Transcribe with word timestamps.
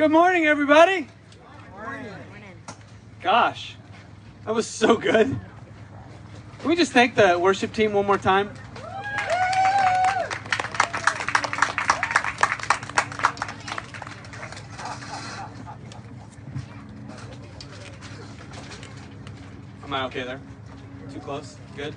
Good 0.00 0.12
morning, 0.12 0.46
everybody. 0.46 1.08
Gosh, 3.20 3.76
that 4.46 4.54
was 4.54 4.66
so 4.66 4.96
good. 4.96 5.26
Can 5.28 6.68
we 6.70 6.74
just 6.74 6.92
thank 6.92 7.14
the 7.16 7.38
worship 7.38 7.74
team 7.74 7.92
one 7.92 8.06
more 8.06 8.16
time? 8.16 8.48
Am 19.84 19.92
I 19.92 20.04
okay 20.06 20.22
there? 20.22 20.40
Too 21.12 21.20
close? 21.20 21.58
Good? 21.76 21.94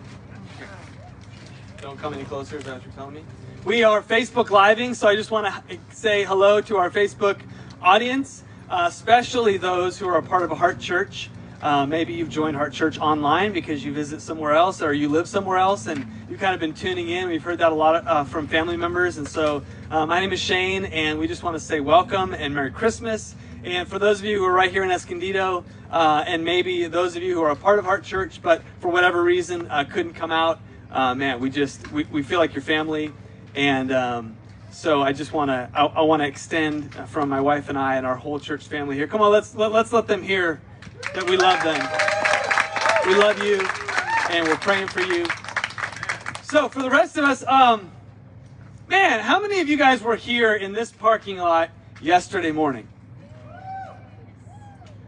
Don't 1.80 1.98
come 1.98 2.14
any 2.16 2.26
closer, 2.26 2.58
is 2.58 2.66
that 2.66 2.74
what 2.74 2.84
you're 2.84 2.94
telling 2.96 3.16
me? 3.16 3.24
We 3.64 3.86
are 3.86 4.02
Facebook 4.02 4.50
Living, 4.50 4.94
so 4.94 5.08
I 5.08 5.16
just 5.16 5.32
want 5.32 5.48
to 5.48 5.78
say 5.94 6.26
hello 6.26 6.60
to 6.60 6.76
our 6.76 6.90
Facebook 6.90 7.40
audience, 7.84 8.44
uh, 8.70 8.86
especially 8.88 9.58
those 9.58 10.00
who 10.00 10.08
are 10.08 10.18
a 10.18 10.24
part 10.24 10.44
of 10.44 10.52
a 10.52 10.56
Heart 10.56 10.80
Church. 10.80 11.30
Uh, 11.62 11.86
maybe 11.86 12.14
you've 12.14 12.30
joined 12.30 12.56
Heart 12.56 12.72
Church 12.74 12.98
online 12.98 13.52
because 13.52 13.84
you 13.84 13.94
visit 13.94 14.22
somewhere 14.22 14.54
else 14.54 14.82
or 14.82 14.94
you 14.94 15.10
live 15.10 15.28
somewhere 15.28 15.58
else 15.58 15.88
and 15.88 16.06
you've 16.30 16.40
kind 16.40 16.54
of 16.54 16.62
been 16.62 16.74
tuning 16.74 17.10
in. 17.10 17.28
We've 17.28 17.44
heard 17.44 17.60
that 17.60 17.74
a 17.74 17.76
lot 17.76 18.08
uh, 18.08 18.24
from 18.24 18.48
family 18.48 18.78
members. 18.78 19.18
And 19.18 19.28
so 19.28 19.64
uh, 19.92 20.06
my 20.06 20.22
name 20.22 20.32
is 20.32 20.40
Shane, 20.40 20.86
and 20.86 21.20
we 21.20 21.28
just 21.28 21.44
want 21.44 21.56
to 21.56 21.60
say 21.60 21.82
welcome 21.82 22.34
and 22.34 22.56
Merry 22.56 22.72
Christmas. 22.72 23.36
And 23.66 23.88
for 23.88 24.00
those 24.00 24.20
of 24.20 24.26
you 24.26 24.40
who 24.40 24.46
are 24.46 24.54
right 24.54 24.72
here 24.72 24.84
in 24.84 24.92
Escondido, 24.92 25.66
uh, 25.92 26.24
and 26.26 26.44
maybe 26.44 26.88
those 26.88 27.18
of 27.18 27.24
you 27.24 27.34
who 27.34 27.42
are 27.42 27.52
a 27.52 27.56
part 27.56 27.80
of 27.80 27.86
Heart 27.86 28.04
Church, 28.06 28.42
but 28.42 28.62
for 28.80 28.90
whatever 28.90 29.22
reason 29.22 29.70
uh, 29.70 29.84
couldn't 29.84 30.14
come 30.14 30.32
out, 30.32 30.60
man, 30.90 31.40
we 31.42 31.50
just 31.50 31.92
we, 31.92 32.06
we 32.06 32.24
feel 32.24 32.40
like 32.40 32.54
your 32.54 32.64
family, 32.64 33.12
and 33.56 33.92
um, 33.92 34.38
so 34.74 35.04
I 35.04 35.14
just 35.14 35.34
want 35.34 35.50
to 35.50 35.70
I, 35.74 35.86
I 35.86 36.02
want 36.02 36.22
to 36.22 36.28
extend 36.28 36.94
from 37.08 37.30
my 37.30 37.40
wife 37.40 37.70
and 37.70 37.78
I 37.78 37.96
and 37.96 38.06
our 38.06 38.16
whole 38.16 38.40
church 38.40 38.68
family 38.68 38.96
here. 38.96 39.08
Come 39.08 39.22
on, 39.22 39.32
let's 39.32 39.56
let, 39.56 39.72
let's 39.72 39.94
let 39.94 40.08
them 40.08 40.24
hear 40.24 40.62
that 41.14 41.30
we 41.30 41.38
love 41.38 41.64
them. 41.64 41.80
We 43.06 43.16
love 43.16 43.42
you, 43.44 43.60
and 44.30 44.48
we're 44.48 44.58
praying 44.58 44.88
for 44.88 45.02
you. 45.02 45.26
So 46.44 46.70
for 46.70 46.82
the 46.82 46.90
rest 46.90 47.18
of 47.18 47.24
us, 47.24 47.44
um, 47.46 47.92
man, 48.88 49.20
how 49.20 49.42
many 49.42 49.60
of 49.60 49.70
you 49.70 49.78
guys 49.78 50.02
were 50.02 50.16
here 50.16 50.54
in 50.56 50.74
this 50.74 50.92
parking 50.92 51.38
lot 51.38 51.70
yesterday 52.02 52.52
morning? 52.52 52.88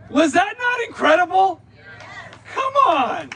Was 0.10 0.34
that 0.34 0.56
not 0.58 0.88
incredible? 0.88 1.62
Come 2.54 2.74
on. 2.88 3.30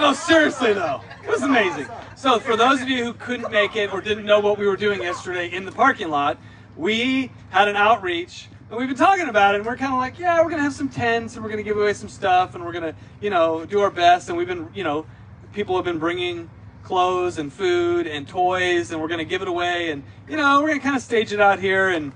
No, 0.00 0.12
seriously 0.12 0.72
though, 0.74 1.02
it 1.24 1.28
was 1.28 1.42
amazing. 1.42 1.86
So 2.18 2.40
for 2.40 2.56
those 2.56 2.82
of 2.82 2.88
you 2.88 3.04
who 3.04 3.12
couldn't 3.12 3.52
make 3.52 3.76
it 3.76 3.92
or 3.92 4.00
didn't 4.00 4.24
know 4.24 4.40
what 4.40 4.58
we 4.58 4.66
were 4.66 4.76
doing 4.76 5.00
yesterday 5.00 5.52
in 5.52 5.64
the 5.64 5.70
parking 5.70 6.08
lot, 6.08 6.36
we 6.76 7.30
had 7.50 7.68
an 7.68 7.76
outreach 7.76 8.48
and 8.68 8.76
we've 8.76 8.88
been 8.88 8.96
talking 8.96 9.28
about 9.28 9.54
it 9.54 9.58
and 9.58 9.66
we're 9.66 9.76
kind 9.76 9.92
of 9.92 10.00
like, 10.00 10.18
yeah, 10.18 10.38
we're 10.38 10.50
going 10.50 10.56
to 10.56 10.64
have 10.64 10.72
some 10.72 10.88
tents 10.88 11.36
and 11.36 11.44
we're 11.44 11.48
going 11.48 11.62
to 11.62 11.70
give 11.70 11.76
away 11.76 11.92
some 11.92 12.08
stuff 12.08 12.56
and 12.56 12.64
we're 12.64 12.72
going 12.72 12.92
to, 12.92 12.94
you 13.20 13.30
know, 13.30 13.64
do 13.64 13.78
our 13.78 13.90
best. 13.92 14.28
And 14.28 14.36
we've 14.36 14.48
been, 14.48 14.68
you 14.74 14.82
know, 14.82 15.06
people 15.52 15.76
have 15.76 15.84
been 15.84 16.00
bringing 16.00 16.50
clothes 16.82 17.38
and 17.38 17.52
food 17.52 18.08
and 18.08 18.26
toys 18.26 18.90
and 18.90 19.00
we're 19.00 19.06
going 19.06 19.18
to 19.18 19.24
give 19.24 19.40
it 19.40 19.46
away 19.46 19.92
and, 19.92 20.02
you 20.28 20.36
know, 20.36 20.60
we're 20.60 20.70
going 20.70 20.80
to 20.80 20.84
kind 20.84 20.96
of 20.96 21.02
stage 21.02 21.32
it 21.32 21.40
out 21.40 21.60
here 21.60 21.88
and 21.88 22.10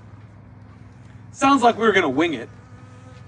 sounds 1.31 1.63
like 1.63 1.77
we 1.77 1.83
were 1.87 1.93
going 1.93 2.03
to 2.03 2.09
wing 2.09 2.33
it, 2.33 2.49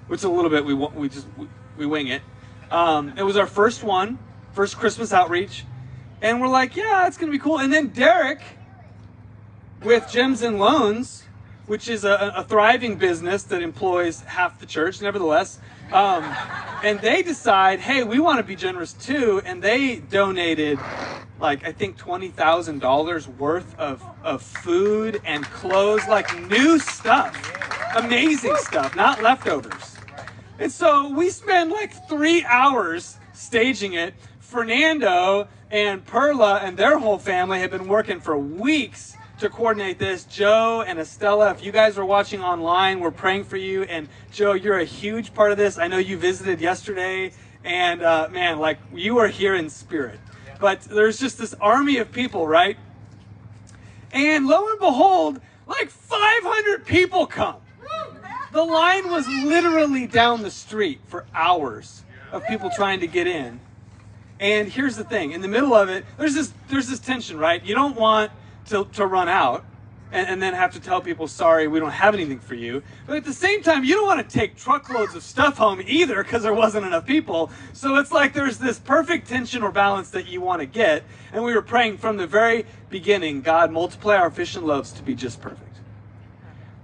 which 0.07 0.25
a 0.25 0.29
little 0.29 0.51
bit 0.51 0.65
we, 0.65 0.73
we 0.73 1.07
just, 1.07 1.25
we, 1.37 1.47
we 1.77 1.85
wing 1.85 2.07
it. 2.07 2.21
Um, 2.69 3.13
it 3.15 3.23
was 3.23 3.37
our 3.37 3.47
first 3.47 3.81
one 3.81 4.19
first 4.51 4.77
Christmas 4.77 5.13
outreach. 5.13 5.63
And 6.21 6.41
we're 6.41 6.47
like, 6.47 6.75
yeah, 6.75 7.08
it's 7.08 7.17
going 7.17 7.31
to 7.31 7.38
be 7.38 7.41
cool. 7.41 7.59
And 7.59 7.71
then 7.71 7.88
Derek 7.88 8.41
with 9.83 10.09
Gems 10.09 10.41
and 10.41 10.59
Loans, 10.59 11.23
which 11.67 11.88
is 11.88 12.03
a, 12.03 12.33
a 12.35 12.44
thriving 12.44 12.97
business 12.97 13.44
that 13.44 13.61
employs 13.61 14.22
half 14.22 14.59
the 14.59 14.66
church, 14.66 15.02
nevertheless. 15.02 15.59
Um, 15.91 16.23
and 16.83 16.99
they 16.99 17.22
decide, 17.22 17.80
hey, 17.80 18.03
we 18.03 18.19
want 18.19 18.38
to 18.38 18.44
be 18.44 18.56
generous 18.56 18.94
too. 18.94 19.41
And 19.45 19.62
they 19.62 19.97
donated, 19.97 20.79
like, 21.39 21.66
I 21.66 21.72
think 21.72 21.97
$20,000 21.97 23.38
worth 23.38 23.78
of, 23.78 24.03
of 24.23 24.41
food 24.41 25.22
and 25.25 25.44
clothes, 25.45 26.07
like 26.07 26.39
new 26.50 26.79
stuff. 26.79 27.51
Amazing 27.95 28.56
stuff, 28.57 28.95
not 28.95 29.22
leftovers. 29.22 29.95
And 30.59 30.72
so 30.72 31.09
we 31.09 31.29
spend 31.29 31.72
like 31.72 32.07
three 32.07 32.44
hours 32.45 33.18
staging 33.34 33.94
it 33.94 34.13
Fernando 34.39 35.47
and 35.71 36.05
Perla 36.05 36.57
and 36.57 36.77
their 36.77 36.99
whole 36.99 37.17
family 37.17 37.59
have 37.59 37.71
been 37.71 37.87
working 37.87 38.19
for 38.19 38.37
weeks 38.37 39.15
to 39.39 39.49
coordinate 39.49 39.99
this. 39.99 40.23
Joe 40.23 40.83
and 40.85 40.99
Estella, 40.99 41.51
if 41.51 41.63
you 41.63 41.71
guys 41.71 41.97
are 41.97 42.05
watching 42.05 42.41
online, 42.41 42.99
we're 42.99 43.11
praying 43.11 43.45
for 43.45 43.57
you. 43.57 43.83
And 43.83 44.07
Joe, 44.31 44.53
you're 44.53 44.79
a 44.79 44.85
huge 44.85 45.33
part 45.33 45.51
of 45.51 45.57
this. 45.57 45.77
I 45.77 45.87
know 45.87 45.97
you 45.97 46.17
visited 46.17 46.61
yesterday, 46.61 47.31
and 47.63 48.01
uh, 48.01 48.29
man, 48.31 48.59
like 48.59 48.79
you 48.93 49.17
are 49.17 49.27
here 49.27 49.55
in 49.55 49.69
spirit. 49.69 50.19
But 50.59 50.81
there's 50.81 51.19
just 51.19 51.37
this 51.37 51.53
army 51.55 51.97
of 51.97 52.11
people, 52.11 52.47
right? 52.47 52.77
And 54.11 54.47
lo 54.47 54.69
and 54.69 54.79
behold, 54.79 55.41
like 55.67 55.89
500 55.89 56.85
people 56.85 57.25
come. 57.27 57.57
The 58.53 58.63
line 58.63 59.09
was 59.09 59.27
literally 59.27 60.07
down 60.07 60.41
the 60.41 60.51
street 60.51 61.01
for 61.07 61.25
hours 61.33 62.03
of 62.31 62.47
people 62.47 62.69
trying 62.73 63.01
to 63.01 63.07
get 63.07 63.27
in. 63.27 63.59
And 64.40 64.68
here's 64.68 64.96
the 64.96 65.03
thing: 65.03 65.31
in 65.31 65.41
the 65.41 65.47
middle 65.47 65.73
of 65.73 65.90
it, 65.90 66.06
there's 66.18 66.34
this 66.34 66.53
there's 66.68 66.88
this 66.88 67.00
tension, 67.00 67.38
right? 67.38 67.63
You 67.63 67.75
don't 67.75 67.96
want 67.96 68.31
to, 68.68 68.85
to 68.94 69.06
run 69.06 69.29
out 69.29 69.66
and, 70.12 70.28
and 70.28 70.41
then 70.41 70.53
have 70.53 70.73
to 70.73 70.79
tell 70.79 71.01
people, 71.01 71.28
sorry, 71.28 71.68
we 71.68 71.79
don't 71.79 71.91
have 71.91 72.13
anything 72.13 72.40
for 72.40 72.56
you. 72.56 72.84
But 73.07 73.18
at 73.18 73.25
the 73.25 73.34
same 73.34 73.62
time, 73.62 73.84
you 73.84 73.95
don't 73.95 74.06
want 74.06 74.28
to 74.28 74.34
take 74.34 74.56
truckloads 74.56 75.16
of 75.16 75.24
stuff 75.24 75.57
home 75.57 75.81
either 75.85 76.24
because 76.24 76.44
there 76.44 76.53
wasn't 76.53 76.85
enough 76.85 77.06
people. 77.06 77.51
So 77.74 77.95
it's 77.95 78.12
like 78.12 78.34
there's 78.34 78.57
this 78.57 78.79
perfect 78.79 79.28
tension 79.28 79.63
or 79.63 79.72
balance 79.72 80.09
that 80.12 80.28
you 80.28 80.41
want 80.41 80.62
to 80.62 80.66
get. 80.66 81.03
And 81.34 81.44
we 81.44 81.53
were 81.53 81.62
praying 81.62 81.97
from 81.97 82.18
the 82.18 82.28
very 82.28 82.66
beginning, 82.90 83.41
God, 83.41 83.72
multiply 83.72 84.16
our 84.16 84.31
fish 84.31 84.56
and 84.56 84.66
loaves 84.66 84.91
to 84.94 85.03
be 85.03 85.16
just 85.16 85.41
perfect. 85.41 85.62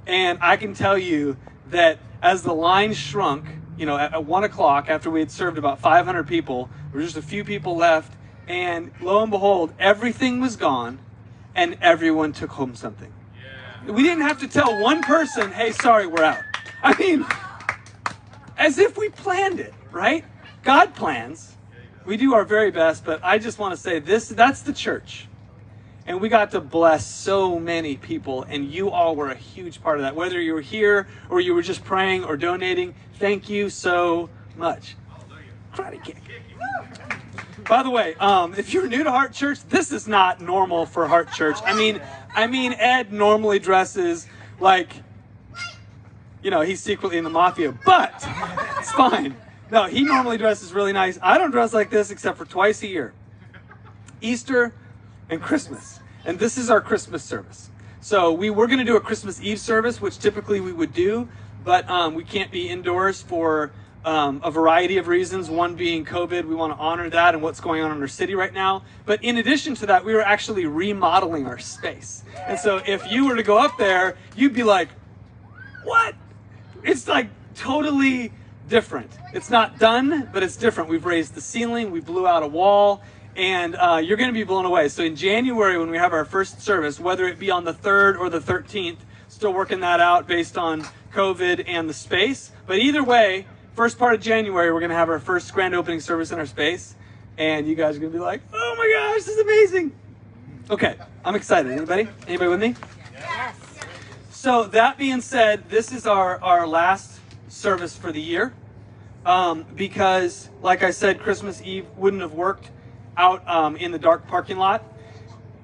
And 0.07 0.40
I 0.41 0.57
can 0.57 0.73
tell 0.73 0.97
you 0.97 1.38
that 1.69 2.00
as 2.22 2.44
the 2.44 2.53
line 2.53 2.94
shrunk, 2.94 3.45
you 3.81 3.87
know, 3.87 3.97
at, 3.97 4.13
at 4.13 4.25
one 4.25 4.43
o'clock 4.43 4.89
after 4.89 5.09
we 5.09 5.19
had 5.21 5.31
served 5.31 5.57
about 5.57 5.79
500 5.79 6.27
people, 6.27 6.69
there 6.91 6.99
were 6.99 7.03
just 7.03 7.17
a 7.17 7.21
few 7.21 7.43
people 7.43 7.75
left, 7.75 8.13
and 8.47 8.91
lo 9.01 9.23
and 9.23 9.31
behold, 9.31 9.73
everything 9.79 10.39
was 10.39 10.55
gone, 10.55 10.99
and 11.55 11.75
everyone 11.81 12.31
took 12.31 12.51
home 12.51 12.75
something. 12.75 13.11
Yeah. 13.83 13.91
We 13.91 14.03
didn't 14.03 14.21
have 14.21 14.39
to 14.41 14.47
tell 14.47 14.79
one 14.79 15.01
person, 15.01 15.51
"Hey, 15.51 15.71
sorry, 15.71 16.05
we're 16.05 16.23
out." 16.23 16.43
I 16.83 16.95
mean, 16.99 17.25
as 18.55 18.77
if 18.77 18.97
we 18.99 19.09
planned 19.09 19.59
it, 19.59 19.73
right? 19.89 20.25
God 20.61 20.93
plans. 20.93 21.55
We 22.05 22.17
do 22.17 22.35
our 22.35 22.45
very 22.45 22.69
best, 22.69 23.03
but 23.03 23.19
I 23.23 23.39
just 23.39 23.57
want 23.57 23.73
to 23.73 23.81
say 23.81 23.97
this—that's 23.97 24.61
the 24.61 24.73
church. 24.73 25.27
And 26.06 26.19
we 26.19 26.29
got 26.29 26.51
to 26.51 26.62
bless 26.62 27.06
so 27.06 27.59
many 27.59 27.95
people, 27.95 28.44
and 28.44 28.72
you 28.72 28.89
all 28.89 29.16
were 29.16 29.29
a 29.29 29.35
huge 29.35 29.81
part 29.84 29.97
of 29.97 30.03
that. 30.03 30.16
Whether 30.16 30.41
you 30.41 30.53
were 30.53 30.62
here 30.62 31.07
or 31.29 31.39
you 31.39 31.53
were 31.53 31.62
just 31.62 31.84
praying 31.84 32.23
or 32.23 32.35
donating, 32.38 32.95
thank 33.19 33.50
you 33.50 33.69
so 33.69 34.29
much. 34.57 34.95
Karate 35.73 36.03
kick. 36.03 36.17
By 37.69 37.84
the 37.84 37.90
way, 37.90 38.16
um, 38.16 38.56
if 38.56 38.73
you're 38.73 38.88
new 38.88 39.03
to 39.03 39.11
Heart 39.11 39.34
Church, 39.34 39.59
this 39.69 39.91
is 39.91 40.07
not 40.07 40.41
normal 40.41 40.85
for 40.85 41.07
Heart 41.07 41.31
Church. 41.31 41.57
I 41.63 41.73
mean, 41.73 42.01
I 42.35 42.47
mean, 42.47 42.73
Ed 42.73 43.13
normally 43.13 43.59
dresses 43.59 44.28
like, 44.59 44.91
you 46.41 46.50
know, 46.50 46.61
he's 46.61 46.81
secretly 46.81 47.17
in 47.17 47.23
the 47.23 47.29
mafia, 47.29 47.72
but 47.85 48.13
it's 48.79 48.91
fine. 48.91 49.35
No, 49.69 49.85
he 49.85 50.03
normally 50.03 50.38
dresses 50.38 50.73
really 50.73 50.91
nice. 50.91 51.17
I 51.22 51.38
don't 51.38 51.51
dress 51.51 51.73
like 51.73 51.90
this 51.90 52.11
except 52.11 52.38
for 52.38 52.45
twice 52.45 52.84
a 52.84 52.88
year 52.88 53.13
Easter 54.19 54.73
and 55.31 55.41
Christmas. 55.41 55.99
And 56.25 56.37
this 56.37 56.57
is 56.57 56.69
our 56.69 56.81
Christmas 56.81 57.23
service. 57.23 57.71
So 58.01 58.31
we 58.31 58.49
were 58.49 58.67
going 58.67 58.79
to 58.79 58.85
do 58.85 58.97
a 58.97 59.01
Christmas 59.01 59.41
Eve 59.41 59.59
service, 59.59 60.01
which 60.01 60.19
typically 60.19 60.59
we 60.59 60.72
would 60.72 60.93
do, 60.93 61.28
but 61.63 61.89
um, 61.89 62.13
we 62.13 62.23
can't 62.23 62.51
be 62.51 62.69
indoors 62.69 63.22
for 63.22 63.72
um, 64.03 64.41
a 64.43 64.51
variety 64.51 64.97
of 64.97 65.07
reasons. 65.07 65.49
One 65.49 65.75
being 65.75 66.03
COVID. 66.03 66.45
We 66.45 66.55
want 66.55 66.73
to 66.73 66.79
honor 66.79 67.09
that 67.09 67.33
and 67.33 67.41
what's 67.41 67.59
going 67.59 67.81
on 67.81 67.95
in 67.95 68.01
our 68.01 68.07
city 68.07 68.35
right 68.35 68.53
now. 68.53 68.83
But 69.05 69.23
in 69.23 69.37
addition 69.37 69.75
to 69.75 69.85
that, 69.87 70.03
we 70.03 70.13
were 70.13 70.22
actually 70.22 70.66
remodeling 70.66 71.45
our 71.45 71.59
space. 71.59 72.23
And 72.47 72.59
so 72.59 72.81
if 72.85 73.09
you 73.09 73.27
were 73.27 73.35
to 73.35 73.43
go 73.43 73.57
up 73.57 73.77
there, 73.77 74.17
you'd 74.35 74.53
be 74.53 74.63
like, 74.63 74.89
what? 75.84 76.16
It's 76.84 77.07
like 77.07 77.29
totally 77.55 78.34
different. 78.67 79.11
It's 79.34 79.51
not 79.51 79.77
done, 79.77 80.29
but 80.34 80.41
it's 80.41 80.55
different. 80.55 80.89
We've 80.89 81.05
raised 81.05 81.35
the 81.35 81.41
ceiling, 81.41 81.91
we 81.91 81.99
blew 81.99 82.27
out 82.27 82.41
a 82.41 82.47
wall, 82.47 83.03
and 83.35 83.75
uh, 83.75 84.01
you're 84.03 84.17
going 84.17 84.29
to 84.29 84.33
be 84.33 84.43
blown 84.43 84.66
away. 84.66 84.89
So 84.89 85.03
in 85.03 85.16
January, 85.16 85.78
when 85.78 85.89
we 85.89 85.97
have 85.97 86.13
our 86.13 86.25
first 86.25 86.61
service, 86.61 86.99
whether 86.99 87.25
it 87.25 87.39
be 87.39 87.49
on 87.49 87.63
the 87.63 87.73
3rd 87.73 88.19
or 88.19 88.29
the 88.29 88.39
13th, 88.39 88.97
still 89.28 89.53
working 89.53 89.79
that 89.79 89.99
out 89.99 90.28
based 90.28 90.57
on 90.57 90.85
COVID 91.13 91.63
and 91.67 91.89
the 91.89 91.93
space. 91.93 92.51
But 92.67 92.79
either 92.79 93.03
way, 93.03 93.45
first 93.73 93.97
part 93.97 94.13
of 94.13 94.22
January, 94.22 94.72
we're 94.72 94.79
going 94.79 94.89
to 94.89 94.95
have 94.95 95.09
our 95.09 95.19
first 95.19 95.53
grand 95.53 95.73
opening 95.73 95.99
service 95.99 96.31
in 96.31 96.39
our 96.39 96.45
space. 96.45 96.95
And 97.37 97.67
you 97.67 97.75
guys 97.75 97.95
are 97.95 97.99
going 97.99 98.11
to 98.11 98.17
be 98.17 98.23
like, 98.23 98.41
oh 98.53 98.75
my 98.78 98.91
gosh, 98.93 99.25
this 99.25 99.35
is 99.35 99.39
amazing. 99.39 99.93
Okay, 100.69 100.95
I'm 101.25 101.35
excited. 101.35 101.72
Anybody? 101.72 102.07
Anybody 102.27 102.49
with 102.49 102.59
me? 102.59 102.75
Yes. 103.13 103.55
so 104.29 104.66
that 104.66 104.97
being 104.97 105.22
said, 105.22 105.69
this 105.69 105.91
is 105.91 106.05
our, 106.05 106.41
our 106.43 106.67
last 106.67 107.19
service 107.47 107.95
for 107.95 108.11
the 108.11 108.22
year. 108.22 108.53
Um, 109.25 109.66
because, 109.75 110.49
like 110.61 110.81
I 110.81 110.91
said, 110.91 111.19
Christmas 111.19 111.61
Eve 111.61 111.85
wouldn't 111.95 112.22
have 112.22 112.34
worked 112.34 112.72
out 113.17 113.47
um, 113.47 113.75
in 113.75 113.91
the 113.91 113.99
dark 113.99 114.28
parking 114.28 114.58
lot. 114.58 114.84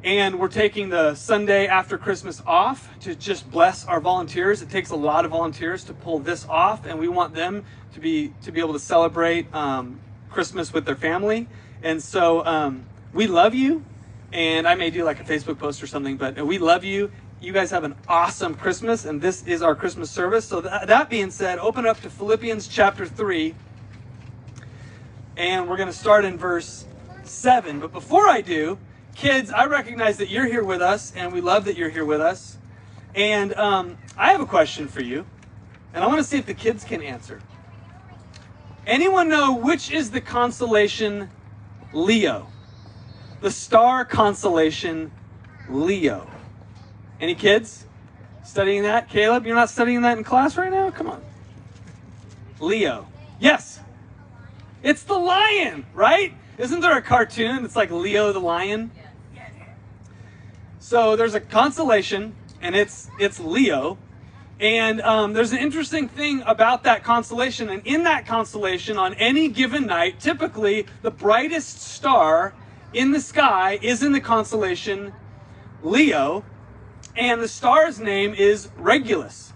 And 0.03 0.39
we're 0.39 0.47
taking 0.47 0.89
the 0.89 1.15
Sunday 1.15 1.67
after 1.67 1.97
Christmas 1.97 2.41
off 2.45 2.88
to 2.99 3.15
just 3.15 3.49
bless 3.49 3.85
our 3.85 3.99
volunteers. 3.99 4.61
It 4.61 4.69
takes 4.69 4.91
a 4.91 4.95
lot 4.95 5.25
of 5.25 5.31
volunteers 5.31 5.83
to 5.85 5.94
pull 5.94 6.19
this 6.19 6.45
off, 6.47 6.85
and 6.85 6.99
we 6.99 7.07
want 7.07 7.33
them 7.33 7.65
to 7.94 7.99
be 7.99 8.33
to 8.44 8.51
be 8.51 8.59
able 8.59 8.73
to 8.73 8.79
celebrate 8.79 9.53
um, 9.53 9.99
Christmas 10.29 10.71
with 10.71 10.85
their 10.85 10.95
family. 10.95 11.47
And 11.83 12.01
so 12.01 12.45
um, 12.45 12.85
we 13.11 13.27
love 13.27 13.55
you, 13.55 13.83
and 14.31 14.67
I 14.67 14.75
may 14.75 14.91
do 14.91 15.03
like 15.03 15.19
a 15.19 15.23
Facebook 15.23 15.57
post 15.57 15.81
or 15.81 15.88
something, 15.88 16.15
but 16.15 16.38
we 16.45 16.57
love 16.57 16.83
you. 16.83 17.11
You 17.41 17.51
guys 17.51 17.71
have 17.71 17.83
an 17.83 17.95
awesome 18.07 18.53
Christmas, 18.53 19.05
and 19.05 19.21
this 19.21 19.45
is 19.45 19.61
our 19.61 19.75
Christmas 19.75 20.09
service. 20.09 20.45
So 20.45 20.61
that, 20.61 20.88
that 20.88 21.09
being 21.09 21.31
said, 21.31 21.59
open 21.59 21.85
up 21.85 21.99
to 22.01 22.09
Philippians 22.09 22.67
chapter 22.67 23.05
three, 23.05 23.55
and 25.35 25.67
we're 25.67 25.77
going 25.77 25.89
to 25.89 25.97
start 25.97 26.23
in 26.23 26.38
verse 26.38 26.85
seven. 27.29 27.79
But 27.79 27.91
before 27.91 28.27
I 28.27 28.41
do, 28.41 28.77
kids, 29.15 29.51
I 29.51 29.65
recognize 29.65 30.18
that 30.18 30.29
you're 30.29 30.45
here 30.45 30.63
with 30.63 30.81
us, 30.81 31.13
and 31.15 31.33
we 31.33 31.41
love 31.41 31.65
that 31.65 31.77
you're 31.77 31.89
here 31.89 32.06
with 32.06 32.21
us. 32.21 32.57
And 33.15 33.53
um, 33.56 33.97
I 34.18 34.31
have 34.31 34.41
a 34.41 34.45
question 34.45 34.88
for 34.88 35.01
you, 35.01 35.25
and 35.94 36.03
I 36.03 36.07
want 36.07 36.19
to 36.19 36.24
see 36.24 36.38
if 36.38 36.45
the 36.45 36.53
kids 36.53 36.83
can 36.83 37.01
answer. 37.01 37.41
Anyone 38.85 39.27
know 39.27 39.56
which 39.56 39.91
is 39.91 40.12
the 40.12 40.21
constellation 40.21 41.29
Leo? 41.94 42.47
The 43.41 43.51
star 43.51 44.06
constellation 44.06 45.12
Leo. 45.69 46.30
Any 47.19 47.35
kids 47.35 47.85
studying 48.45 48.83
that? 48.83 49.09
Caleb, 49.09 49.45
you're 49.45 49.56
not 49.56 49.69
studying 49.69 50.01
that 50.03 50.18
in 50.18 50.23
class 50.23 50.57
right 50.57 50.71
now? 50.71 50.89
Come 50.91 51.07
on. 51.07 51.21
Leo. 52.59 53.07
Yes. 53.39 53.80
It's 54.83 55.03
the 55.03 55.18
lion, 55.18 55.85
right? 55.94 56.33
Isn't 56.57 56.80
there 56.80 56.98
a 56.98 57.04
cartoon 57.04 57.62
that's 57.62 57.75
like 57.75 57.92
Leo 57.92 58.33
the 58.33 58.39
lion? 58.39 58.89
So 60.80 61.15
there's 61.15 61.36
a 61.36 61.39
constellation, 61.39 62.36
and 62.62 62.75
it's 62.75 63.12
it's 63.19 63.39
Leo, 63.39 64.00
and 64.59 65.00
um, 65.01 65.33
there's 65.33 65.51
an 65.51 65.59
interesting 65.59 66.07
thing 66.07 66.42
about 66.48 66.83
that 66.83 67.04
constellation. 67.04 67.69
And 67.69 67.86
in 67.86 68.04
that 68.04 68.25
constellation, 68.25 68.98
on 68.98 69.13
any 69.15 69.50
given 69.50 69.86
night, 69.86 70.19
typically 70.19 70.88
the 71.04 71.12
brightest 71.12 71.80
star 71.80 72.56
in 72.92 73.12
the 73.12 73.21
sky 73.21 73.77
is 73.83 74.01
in 74.01 74.12
the 74.12 74.21
constellation 74.21 75.13
Leo, 75.83 76.44
and 77.15 77.39
the 77.39 77.48
star's 77.48 78.00
name 78.00 78.33
is 78.33 78.69
Regulus. 78.77 79.54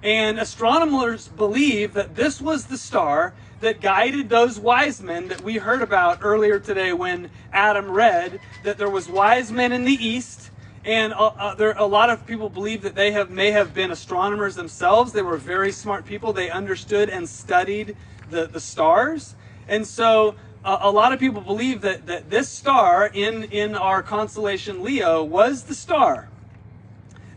And 0.00 0.38
astronomers 0.38 1.26
believe 1.26 1.94
that 1.94 2.14
this 2.14 2.40
was 2.40 2.66
the 2.66 2.78
star 2.78 3.34
that 3.60 3.80
guided 3.80 4.28
those 4.28 4.58
wise 4.58 5.02
men 5.02 5.28
that 5.28 5.40
we 5.40 5.56
heard 5.56 5.82
about 5.82 6.18
earlier 6.22 6.58
today 6.58 6.92
when 6.92 7.30
Adam 7.52 7.90
read 7.90 8.40
that 8.64 8.78
there 8.78 8.90
was 8.90 9.08
wise 9.08 9.50
men 9.50 9.72
in 9.72 9.84
the 9.84 9.94
east 9.94 10.50
and 10.84 11.12
uh, 11.14 11.26
uh, 11.26 11.54
there 11.56 11.72
a 11.72 11.86
lot 11.86 12.10
of 12.10 12.26
people 12.26 12.48
believe 12.48 12.82
that 12.82 12.94
they 12.94 13.10
have 13.10 13.30
may 13.30 13.50
have 13.50 13.74
been 13.74 13.90
astronomers 13.90 14.54
themselves. 14.54 15.12
They 15.12 15.22
were 15.22 15.36
very 15.36 15.72
smart 15.72 16.04
people. 16.04 16.32
They 16.32 16.48
understood 16.48 17.08
and 17.08 17.28
studied 17.28 17.96
the, 18.30 18.46
the 18.46 18.60
stars. 18.60 19.34
And 19.66 19.84
so 19.84 20.36
uh, 20.64 20.78
a 20.80 20.90
lot 20.90 21.12
of 21.12 21.20
people 21.20 21.40
believe 21.40 21.80
that, 21.80 22.06
that 22.06 22.28
this 22.28 22.48
star 22.48 23.06
in, 23.06 23.44
in 23.44 23.74
our 23.74 24.02
constellation 24.02 24.82
leo 24.82 25.22
was 25.22 25.64
the 25.64 25.74
star 25.74 26.28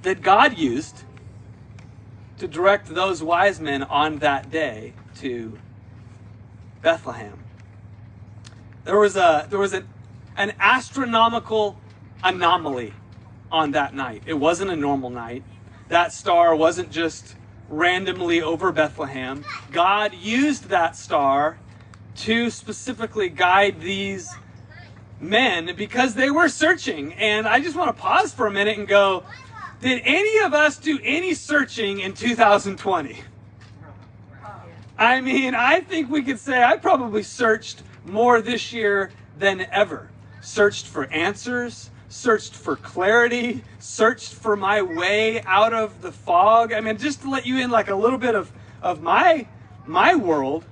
that 0.01 0.21
god 0.21 0.57
used 0.57 1.03
to 2.39 2.47
direct 2.47 2.87
those 2.87 3.21
wise 3.21 3.59
men 3.59 3.83
on 3.83 4.17
that 4.19 4.49
day 4.49 4.93
to 5.15 5.59
Bethlehem. 6.81 7.43
There 8.85 8.97
was 8.97 9.15
a 9.15 9.47
there 9.49 9.59
was 9.59 9.73
an, 9.73 9.87
an 10.37 10.53
astronomical 10.59 11.79
anomaly 12.23 12.93
on 13.51 13.71
that 13.71 13.93
night. 13.93 14.23
It 14.25 14.35
wasn't 14.35 14.71
a 14.71 14.75
normal 14.75 15.09
night. 15.09 15.43
That 15.89 16.13
star 16.13 16.55
wasn't 16.55 16.91
just 16.91 17.35
randomly 17.69 18.41
over 18.41 18.71
Bethlehem. 18.71 19.43
God 19.71 20.13
used 20.13 20.65
that 20.65 20.95
star 20.95 21.57
to 22.17 22.49
specifically 22.49 23.29
guide 23.29 23.79
these 23.81 24.33
men 25.19 25.75
because 25.75 26.15
they 26.15 26.29
were 26.29 26.49
searching. 26.49 27.13
And 27.13 27.47
I 27.47 27.59
just 27.59 27.75
want 27.75 27.95
to 27.95 28.01
pause 28.01 28.33
for 28.33 28.47
a 28.47 28.51
minute 28.51 28.77
and 28.77 28.87
go, 28.87 29.23
did 29.81 30.01
any 30.03 30.39
of 30.39 30.53
us 30.53 30.77
do 30.77 30.99
any 31.03 31.33
searching 31.33 31.99
in 31.99 32.13
2020? 32.13 33.21
I 34.99 35.21
mean, 35.21 35.55
I 35.55 35.79
think 35.79 36.11
we 36.11 36.21
could 36.21 36.39
say 36.39 36.61
I 36.61 36.75
probably 36.75 37.23
searched 37.23 37.83
more 38.03 38.41
this 38.41 38.73
year 38.73 39.11
than 39.37 39.61
ever. 39.71 40.09
Searched 40.41 40.87
for 40.87 41.05
answers, 41.05 41.89
searched 42.09 42.53
for 42.53 42.75
clarity, 42.75 43.63
searched 43.79 44.33
for 44.33 44.57
my 44.57 44.81
way 44.81 45.41
out 45.43 45.73
of 45.73 46.01
the 46.01 46.11
fog. 46.11 46.73
I 46.73 46.81
mean, 46.81 46.97
just 46.97 47.21
to 47.21 47.29
let 47.29 47.45
you 47.45 47.59
in 47.59 47.71
like 47.71 47.89
a 47.89 47.95
little 47.95 48.17
bit 48.17 48.35
of, 48.35 48.51
of 48.81 49.01
my 49.01 49.47
my 49.85 50.15
world. 50.15 50.65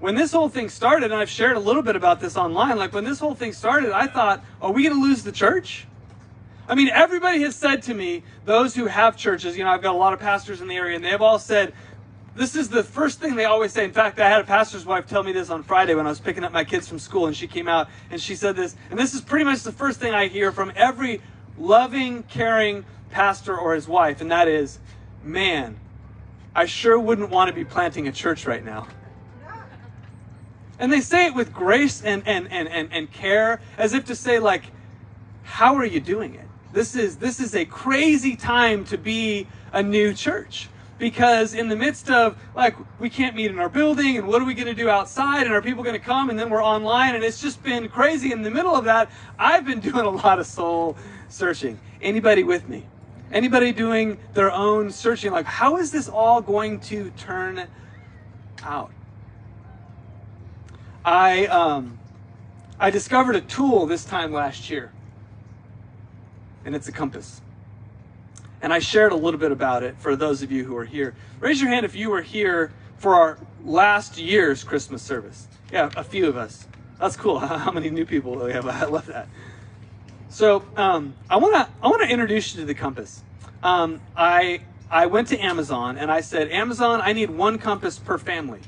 When 0.00 0.16
this 0.16 0.32
whole 0.32 0.48
thing 0.48 0.68
started, 0.68 1.12
and 1.12 1.20
I've 1.20 1.30
shared 1.30 1.56
a 1.56 1.60
little 1.60 1.82
bit 1.82 1.94
about 1.94 2.18
this 2.20 2.36
online, 2.36 2.76
like 2.76 2.92
when 2.92 3.04
this 3.04 3.20
whole 3.20 3.36
thing 3.36 3.52
started, 3.52 3.92
I 3.92 4.08
thought, 4.08 4.44
are 4.60 4.72
we 4.72 4.82
going 4.82 4.96
to 4.96 5.00
lose 5.00 5.22
the 5.22 5.30
church? 5.30 5.86
I 6.68 6.74
mean, 6.74 6.88
everybody 6.88 7.42
has 7.42 7.54
said 7.54 7.82
to 7.84 7.94
me, 7.94 8.24
those 8.44 8.74
who 8.74 8.86
have 8.86 9.16
churches, 9.16 9.56
you 9.56 9.64
know, 9.64 9.70
I've 9.70 9.82
got 9.82 9.94
a 9.94 9.98
lot 9.98 10.12
of 10.12 10.18
pastors 10.18 10.60
in 10.60 10.68
the 10.68 10.76
area, 10.76 10.96
and 10.96 11.04
they've 11.04 11.20
all 11.20 11.38
said, 11.38 11.72
this 12.34 12.56
is 12.56 12.68
the 12.68 12.82
first 12.82 13.20
thing 13.20 13.36
they 13.36 13.44
always 13.44 13.72
say. 13.72 13.84
In 13.84 13.92
fact, 13.92 14.18
I 14.18 14.28
had 14.28 14.40
a 14.40 14.44
pastor's 14.44 14.86
wife 14.86 15.06
tell 15.06 15.22
me 15.22 15.32
this 15.32 15.50
on 15.50 15.62
Friday 15.62 15.94
when 15.94 16.06
I 16.06 16.08
was 16.08 16.20
picking 16.20 16.44
up 16.44 16.52
my 16.52 16.64
kids 16.64 16.88
from 16.88 16.98
school, 16.98 17.26
and 17.26 17.36
she 17.36 17.46
came 17.46 17.68
out 17.68 17.88
and 18.10 18.20
she 18.20 18.34
said 18.34 18.56
this. 18.56 18.74
And 18.90 18.98
this 18.98 19.14
is 19.14 19.20
pretty 19.20 19.44
much 19.44 19.62
the 19.62 19.72
first 19.72 20.00
thing 20.00 20.14
I 20.14 20.28
hear 20.28 20.50
from 20.50 20.72
every 20.74 21.20
loving, 21.58 22.22
caring 22.24 22.84
pastor 23.10 23.56
or 23.56 23.74
his 23.74 23.86
wife, 23.86 24.22
and 24.22 24.30
that 24.30 24.48
is, 24.48 24.78
man, 25.22 25.78
I 26.54 26.64
sure 26.64 26.98
wouldn't 26.98 27.30
want 27.30 27.48
to 27.48 27.54
be 27.54 27.64
planting 27.64 28.08
a 28.08 28.12
church 28.12 28.46
right 28.46 28.64
now. 28.64 28.88
And 30.78 30.92
they 30.92 31.00
say 31.00 31.26
it 31.26 31.34
with 31.34 31.52
grace 31.52 32.02
and, 32.02 32.26
and, 32.26 32.50
and, 32.50 32.68
and, 32.68 32.92
and 32.92 33.12
care, 33.12 33.60
as 33.76 33.92
if 33.92 34.06
to 34.06 34.16
say, 34.16 34.38
like, 34.38 34.64
how 35.42 35.76
are 35.76 35.84
you 35.84 36.00
doing 36.00 36.34
it? 36.34 36.48
This 36.72 36.96
is 36.96 37.18
this 37.18 37.38
is 37.38 37.54
a 37.54 37.66
crazy 37.66 38.34
time 38.34 38.84
to 38.86 38.96
be 38.96 39.46
a 39.72 39.82
new 39.82 40.14
church 40.14 40.68
because 41.02 41.52
in 41.52 41.68
the 41.68 41.74
midst 41.74 42.08
of 42.10 42.36
like 42.54 42.76
we 43.00 43.10
can't 43.10 43.34
meet 43.34 43.50
in 43.50 43.58
our 43.58 43.68
building 43.68 44.18
and 44.18 44.28
what 44.28 44.40
are 44.40 44.44
we 44.44 44.54
going 44.54 44.68
to 44.68 44.72
do 44.72 44.88
outside 44.88 45.42
and 45.42 45.52
are 45.52 45.60
people 45.60 45.82
going 45.82 45.98
to 45.98 46.06
come 46.06 46.30
and 46.30 46.38
then 46.38 46.48
we're 46.48 46.62
online 46.62 47.16
and 47.16 47.24
it's 47.24 47.42
just 47.42 47.60
been 47.64 47.88
crazy 47.88 48.30
in 48.30 48.42
the 48.42 48.50
middle 48.50 48.76
of 48.76 48.84
that 48.84 49.10
i've 49.36 49.66
been 49.66 49.80
doing 49.90 50.06
a 50.06 50.08
lot 50.08 50.38
of 50.38 50.46
soul 50.46 50.96
searching. 51.28 51.80
Anybody 52.00 52.44
with 52.44 52.68
me? 52.68 52.86
Anybody 53.32 53.72
doing 53.72 54.16
their 54.34 54.52
own 54.52 54.92
searching? 54.92 55.32
Like 55.32 55.46
how 55.46 55.76
is 55.76 55.90
this 55.90 56.08
all 56.08 56.40
going 56.40 56.78
to 56.80 57.10
turn 57.16 57.66
out? 58.62 58.92
I 61.04 61.46
um 61.46 61.98
i 62.78 62.90
discovered 62.90 63.34
a 63.34 63.40
tool 63.40 63.86
this 63.86 64.04
time 64.04 64.32
last 64.32 64.70
year 64.70 64.92
and 66.64 66.76
it's 66.76 66.86
a 66.86 66.92
compass 66.92 67.40
and 68.62 68.72
I 68.72 68.78
shared 68.78 69.12
a 69.12 69.16
little 69.16 69.38
bit 69.38 69.52
about 69.52 69.82
it 69.82 69.96
for 69.98 70.14
those 70.14 70.42
of 70.42 70.52
you 70.52 70.64
who 70.64 70.76
are 70.76 70.84
here. 70.84 71.14
Raise 71.40 71.60
your 71.60 71.68
hand 71.68 71.84
if 71.84 71.96
you 71.96 72.08
were 72.10 72.22
here 72.22 72.72
for 72.96 73.16
our 73.16 73.38
last 73.64 74.16
year's 74.16 74.62
Christmas 74.62 75.02
service. 75.02 75.48
Yeah, 75.72 75.90
a 75.96 76.04
few 76.04 76.28
of 76.28 76.36
us. 76.36 76.68
That's 77.00 77.16
cool. 77.16 77.38
How 77.40 77.72
many 77.72 77.90
new 77.90 78.06
people 78.06 78.36
we 78.36 78.52
have? 78.52 78.66
I 78.68 78.84
love 78.84 79.06
that. 79.06 79.28
So 80.28 80.64
um, 80.76 81.14
I 81.28 81.36
want 81.36 81.54
to 81.54 81.68
I 81.82 81.88
want 81.88 82.02
to 82.02 82.08
introduce 82.08 82.54
you 82.54 82.60
to 82.60 82.66
the 82.66 82.74
compass. 82.74 83.22
Um, 83.62 84.00
I 84.16 84.60
I 84.90 85.06
went 85.06 85.28
to 85.28 85.38
Amazon 85.38 85.98
and 85.98 86.10
I 86.10 86.20
said, 86.20 86.50
Amazon, 86.50 87.00
I 87.02 87.12
need 87.12 87.30
one 87.30 87.58
compass 87.58 87.98
per 87.98 88.16
family. 88.16 88.60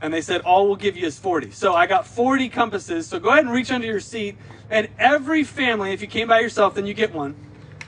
And 0.00 0.14
they 0.14 0.20
said, 0.20 0.42
all 0.42 0.66
we'll 0.66 0.76
give 0.76 0.96
you 0.96 1.06
is 1.06 1.18
40. 1.18 1.50
So 1.50 1.74
I 1.74 1.86
got 1.86 2.06
40 2.06 2.48
compasses. 2.50 3.08
So 3.08 3.18
go 3.18 3.30
ahead 3.30 3.44
and 3.44 3.52
reach 3.52 3.72
under 3.72 3.86
your 3.86 3.98
seat. 3.98 4.36
And 4.70 4.88
every 4.98 5.42
family, 5.42 5.92
if 5.92 6.00
you 6.00 6.06
came 6.06 6.28
by 6.28 6.38
yourself, 6.40 6.74
then 6.76 6.86
you 6.86 6.94
get 6.94 7.12
one 7.12 7.34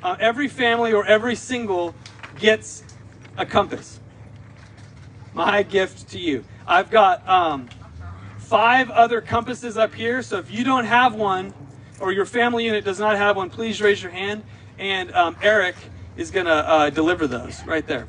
uh, 0.02 0.16
every 0.18 0.48
family 0.48 0.92
or 0.92 1.04
every 1.06 1.34
single 1.34 1.94
gets 2.38 2.82
a 3.36 3.46
compass. 3.46 4.00
My 5.32 5.62
gift 5.62 6.08
to 6.10 6.18
you. 6.18 6.44
I've 6.66 6.90
got 6.90 7.26
um, 7.28 7.68
five 8.38 8.90
other 8.90 9.20
compasses 9.20 9.76
up 9.76 9.94
here. 9.94 10.22
So 10.22 10.38
if 10.38 10.50
you 10.50 10.64
don't 10.64 10.84
have 10.84 11.14
one, 11.14 11.54
or 12.00 12.12
your 12.12 12.24
family 12.24 12.64
unit 12.64 12.84
does 12.84 12.98
not 12.98 13.16
have 13.16 13.36
one, 13.36 13.50
please 13.50 13.80
raise 13.80 14.02
your 14.02 14.10
hand. 14.10 14.42
And 14.78 15.12
um, 15.12 15.36
Eric 15.42 15.76
is 16.16 16.30
going 16.30 16.46
to 16.46 16.52
uh, 16.52 16.90
deliver 16.90 17.26
those 17.26 17.64
right 17.64 17.86
there. 17.86 18.08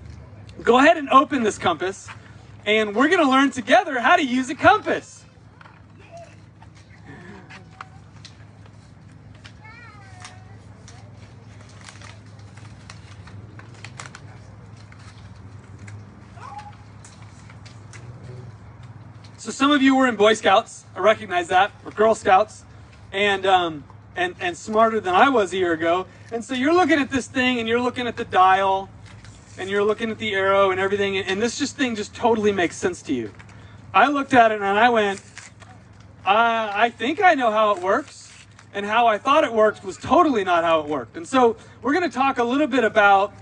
Go 0.64 0.80
ahead 0.80 0.98
and 0.98 1.10
open 1.10 1.44
this 1.44 1.58
compass, 1.58 2.08
and 2.66 2.96
we're 2.96 3.10
going 3.10 3.24
to 3.24 3.30
learn 3.30 3.52
together 3.52 4.00
how 4.00 4.16
to 4.16 4.24
use 4.24 4.50
a 4.50 4.56
compass. 4.56 5.21
So 19.42 19.50
some 19.50 19.72
of 19.72 19.82
you 19.82 19.96
were 19.96 20.06
in 20.06 20.18
Boy 20.18 20.36
Scouts. 20.36 20.86
I 20.96 21.00
recognize 21.00 21.48
that, 21.48 21.72
or 21.84 21.90
Girl 21.90 22.14
Scouts, 22.14 22.64
and 23.12 23.44
um, 23.48 23.84
and 24.16 24.36
and 24.40 24.56
smarter 24.56 25.00
than 25.00 25.16
I 25.16 25.30
was 25.30 25.52
a 25.52 25.58
year 25.58 25.74
ago. 25.74 26.06
And 26.32 26.46
so 26.46 26.54
you're 26.54 26.76
looking 26.76 27.00
at 27.00 27.10
this 27.10 27.26
thing, 27.26 27.58
and 27.58 27.68
you're 27.68 27.82
looking 27.82 28.06
at 28.06 28.18
the 28.18 28.24
dial, 28.24 28.88
and 29.58 29.68
you're 29.68 29.84
looking 29.84 30.12
at 30.12 30.20
the 30.20 30.36
arrow 30.36 30.70
and 30.70 30.80
everything, 30.80 31.18
and 31.18 31.42
this 31.42 31.58
just 31.58 31.76
thing 31.76 31.96
just 31.96 32.14
totally 32.14 32.52
makes 32.52 32.78
sense 32.78 33.02
to 33.02 33.16
you. 33.16 33.34
I 33.96 34.10
looked 34.10 34.36
at 34.36 34.52
it 34.52 34.62
and 34.62 34.64
I 34.64 34.90
went, 34.90 35.24
I, 36.24 36.86
I 36.86 36.90
think 36.92 37.20
I 37.20 37.34
know 37.34 37.50
how 37.50 37.72
it 37.76 37.82
works, 37.82 38.32
and 38.76 38.86
how 38.86 39.08
I 39.08 39.18
thought 39.18 39.44
it 39.44 39.52
worked 39.52 39.84
was 39.84 39.98
totally 39.98 40.44
not 40.44 40.64
how 40.64 40.82
it 40.82 40.88
worked. 40.88 41.18
And 41.18 41.28
so 41.28 41.58
we're 41.82 41.94
going 41.94 42.08
to 42.08 42.16
talk 42.16 42.38
a 42.38 42.44
little 42.44 42.68
bit 42.68 42.84
about 42.84 43.34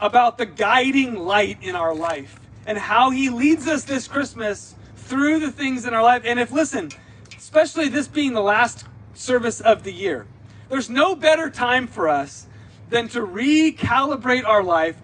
about 0.00 0.38
the 0.38 0.46
guiding 0.46 1.16
light 1.16 1.58
in 1.62 1.74
our 1.74 1.92
life 1.92 2.38
and 2.64 2.78
how 2.78 3.10
He 3.10 3.28
leads 3.28 3.66
us 3.66 3.82
this 3.82 4.06
Christmas 4.06 4.76
through 5.12 5.40
the 5.40 5.52
things 5.52 5.84
in 5.84 5.92
our 5.92 6.02
life. 6.02 6.22
And 6.24 6.40
if 6.40 6.50
listen, 6.50 6.90
especially 7.36 7.90
this 7.90 8.08
being 8.08 8.32
the 8.32 8.40
last 8.40 8.86
service 9.12 9.60
of 9.60 9.82
the 9.82 9.92
year, 9.92 10.26
there's 10.70 10.88
no 10.88 11.14
better 11.14 11.50
time 11.50 11.86
for 11.86 12.08
us 12.08 12.46
than 12.88 13.08
to 13.08 13.20
recalibrate 13.20 14.46
our 14.46 14.62
life. 14.62 14.96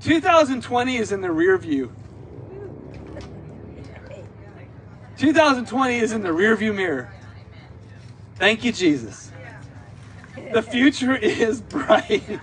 2020 0.00 0.96
is 0.96 1.12
in 1.12 1.20
the 1.20 1.30
rear 1.30 1.58
view. 1.58 1.92
2020 5.18 5.98
is 5.98 6.12
in 6.12 6.22
the 6.22 6.30
rearview 6.30 6.74
mirror. 6.74 7.12
Thank 8.36 8.64
you, 8.64 8.72
Jesus. 8.72 9.30
The 10.54 10.62
future 10.62 11.14
is 11.22 11.60
bright. 11.60 12.40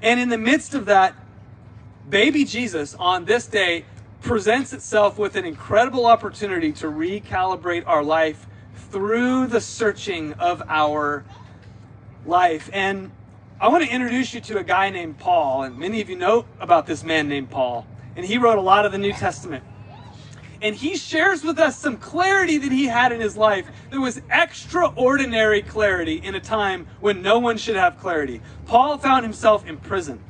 And 0.00 0.18
in 0.18 0.30
the 0.30 0.38
midst 0.38 0.72
of 0.72 0.86
that, 0.86 1.14
baby 2.08 2.46
Jesus 2.46 2.94
on 2.94 3.26
this 3.26 3.46
day 3.46 3.84
presents 4.24 4.72
itself 4.72 5.18
with 5.18 5.36
an 5.36 5.44
incredible 5.44 6.06
opportunity 6.06 6.72
to 6.72 6.86
recalibrate 6.86 7.84
our 7.86 8.02
life 8.02 8.46
through 8.90 9.46
the 9.46 9.60
searching 9.60 10.32
of 10.34 10.62
our 10.66 11.24
life. 12.26 12.70
And 12.72 13.12
I 13.60 13.68
want 13.68 13.84
to 13.84 13.90
introduce 13.90 14.34
you 14.34 14.40
to 14.40 14.58
a 14.58 14.64
guy 14.64 14.90
named 14.90 15.18
Paul. 15.18 15.62
And 15.62 15.78
many 15.78 16.00
of 16.00 16.08
you 16.08 16.16
know 16.16 16.46
about 16.58 16.86
this 16.86 17.04
man 17.04 17.28
named 17.28 17.50
Paul. 17.50 17.86
And 18.16 18.24
he 18.24 18.38
wrote 18.38 18.58
a 18.58 18.62
lot 18.62 18.86
of 18.86 18.92
the 18.92 18.98
New 18.98 19.12
Testament 19.12 19.62
and 20.64 20.74
he 20.74 20.96
shares 20.96 21.44
with 21.44 21.58
us 21.58 21.78
some 21.78 21.98
clarity 21.98 22.56
that 22.56 22.72
he 22.72 22.86
had 22.86 23.12
in 23.12 23.20
his 23.20 23.36
life 23.36 23.66
that 23.90 24.00
was 24.00 24.22
extraordinary 24.30 25.60
clarity 25.60 26.14
in 26.14 26.34
a 26.34 26.40
time 26.40 26.86
when 27.00 27.20
no 27.20 27.38
one 27.38 27.58
should 27.58 27.76
have 27.76 28.00
clarity. 28.00 28.40
Paul 28.64 28.96
found 28.96 29.24
himself 29.24 29.66
in 29.66 29.76
prison. 29.76 30.20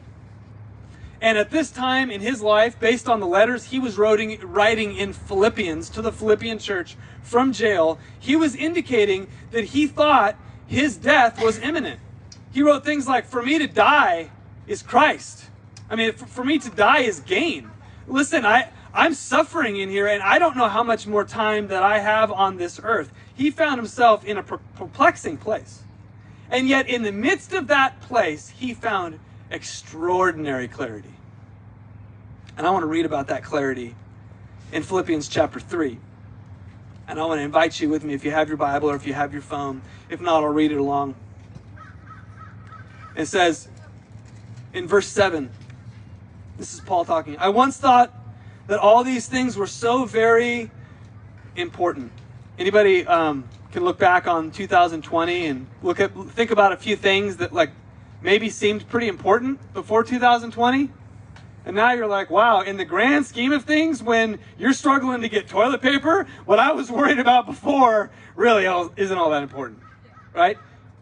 And 1.21 1.38
at 1.38 1.50
this 1.50 1.71
time 1.71 2.11
in 2.11 2.21
his 2.21 2.42
life, 2.42 2.78
based 2.78 3.09
on 3.09 3.21
the 3.21 3.26
letters 3.26 3.64
he 3.64 3.78
was 3.78 3.97
writing, 3.97 4.38
writing 4.42 4.97
in 4.97 5.12
Philippians 5.12 5.88
to 5.90 6.02
the 6.02 6.12
Philippian 6.12 6.59
church 6.59 6.97
from 7.23 7.52
jail, 7.52 7.99
he 8.18 8.37
was 8.37 8.54
indicating 8.54 9.28
that 9.50 9.64
he 9.64 9.87
thought 9.87 10.37
his 10.66 10.97
death 10.97 11.42
was 11.42 11.59
imminent. 11.59 12.00
He 12.52 12.62
wrote 12.62 12.85
things 12.85 13.09
like, 13.09 13.26
For 13.26 13.42
me 13.42 13.59
to 13.59 13.66
die 13.66 14.30
is 14.66 14.83
Christ. 14.83 15.47
I 15.88 15.97
mean, 15.97 16.12
for, 16.12 16.26
for 16.26 16.44
me 16.44 16.59
to 16.59 16.71
die 16.71 17.00
is 17.00 17.21
gain. 17.21 17.71
Listen, 18.06 18.44
I, 18.44 18.71
I'm 18.92 19.14
suffering 19.14 19.76
in 19.76 19.88
here 19.88 20.06
and 20.06 20.23
I 20.23 20.38
don't 20.38 20.56
know 20.56 20.68
how 20.68 20.83
much 20.83 21.06
more 21.06 21.25
time 21.25 21.68
that 21.68 21.83
I 21.83 21.99
have 21.99 22.30
on 22.30 22.56
this 22.56 22.80
earth. 22.83 23.12
He 23.35 23.50
found 23.50 23.76
himself 23.76 24.25
in 24.25 24.37
a 24.37 24.42
perplexing 24.42 25.38
place. 25.38 25.83
And 26.50 26.68
yet, 26.68 26.88
in 26.88 27.02
the 27.02 27.11
midst 27.11 27.52
of 27.52 27.66
that 27.68 28.00
place, 28.02 28.50
he 28.50 28.75
found 28.75 29.18
extraordinary 29.50 30.68
clarity. 30.68 31.14
And 32.56 32.66
I 32.66 32.70
want 32.70 32.82
to 32.82 32.86
read 32.86 33.04
about 33.04 33.28
that 33.28 33.42
clarity 33.42 33.94
in 34.72 34.82
Philippians 34.82 35.28
chapter 35.28 35.60
3. 35.60 35.98
And 37.08 37.20
I 37.20 37.24
want 37.24 37.38
to 37.38 37.42
invite 37.42 37.80
you 37.80 37.88
with 37.88 38.04
me 38.04 38.14
if 38.14 38.24
you 38.24 38.30
have 38.30 38.48
your 38.48 38.56
Bible 38.56 38.90
or 38.90 38.96
if 38.96 39.06
you 39.06 39.12
have 39.12 39.32
your 39.32 39.42
phone. 39.42 39.82
If 40.08 40.20
not, 40.20 40.42
I'll 40.42 40.48
read 40.48 40.72
it 40.72 40.78
along. 40.78 41.14
It 43.16 43.26
says 43.26 43.68
in 44.72 44.88
verse 44.88 45.06
7, 45.08 45.50
this 46.58 46.72
is 46.72 46.80
Paul 46.80 47.04
talking. 47.04 47.36
I 47.38 47.48
once 47.48 47.76
thought 47.76 48.12
that 48.66 48.78
all 48.78 49.04
these 49.04 49.26
things 49.26 49.56
were 49.56 49.66
so 49.66 50.04
very 50.04 50.70
important. 51.56 52.12
Anybody 52.58 53.06
um, 53.06 53.44
can 53.72 53.84
look 53.84 53.98
back 53.98 54.26
on 54.26 54.50
2020 54.50 55.46
and 55.46 55.66
look 55.82 56.00
at 56.00 56.12
think 56.30 56.50
about 56.50 56.72
a 56.72 56.76
few 56.76 56.96
things 56.96 57.36
that 57.38 57.52
like 57.52 57.70
maybe 58.25 58.50
seemed 58.50 58.88
pretty 58.88 59.07
important 59.07 59.61
before 59.73 60.02
2020 60.02 60.90
and 61.66 61.76
now 61.76 61.93
you're 61.93 62.09
like 62.09 62.31
wow 62.31 62.62
in 62.62 62.76
the 62.76 62.85
grand 62.85 63.25
scheme 63.25 63.52
of 63.52 63.64
things 63.64 64.02
when 64.02 64.40
you're 64.59 64.73
struggling 64.73 65.21
to 65.21 65.28
get 65.28 65.47
toilet 65.47 65.81
paper 65.81 66.26
what 66.45 66.59
i 66.59 66.73
was 66.73 66.90
worried 66.90 67.21
about 67.21 67.47
before 67.47 68.11
really 68.35 68.64
isn't 68.97 69.19
all 69.19 69.31
that 69.31 69.45
important 69.45 69.78
right 70.33 70.59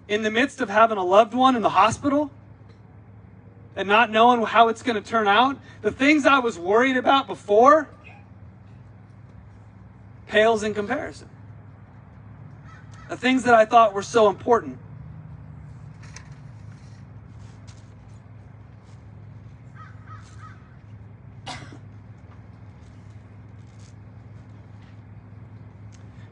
in 0.09 0.23
the 0.23 0.31
midst 0.31 0.61
of 0.61 0.69
having 0.69 0.99
a 0.99 1.05
loved 1.05 1.33
one 1.33 1.57
in 1.57 1.63
the 1.63 1.71
hospital 1.71 2.31
and 3.77 3.89
not 3.89 4.11
knowing 4.11 4.43
how 4.43 4.69
it's 4.69 4.83
going 4.83 5.03
to 5.03 5.09
turn 5.09 5.27
out, 5.27 5.59
the 5.81 5.91
things 5.91 6.27
I 6.27 6.39
was 6.39 6.59
worried 6.59 6.97
about 6.97 7.27
before 7.27 7.89
pales 10.27 10.63
in 10.63 10.75
comparison. 10.75 11.29
The 13.09 13.17
things 13.17 13.45
that 13.45 13.55
I 13.55 13.65
thought 13.65 13.95
were 13.95 14.03
so 14.03 14.29
important. 14.29 14.79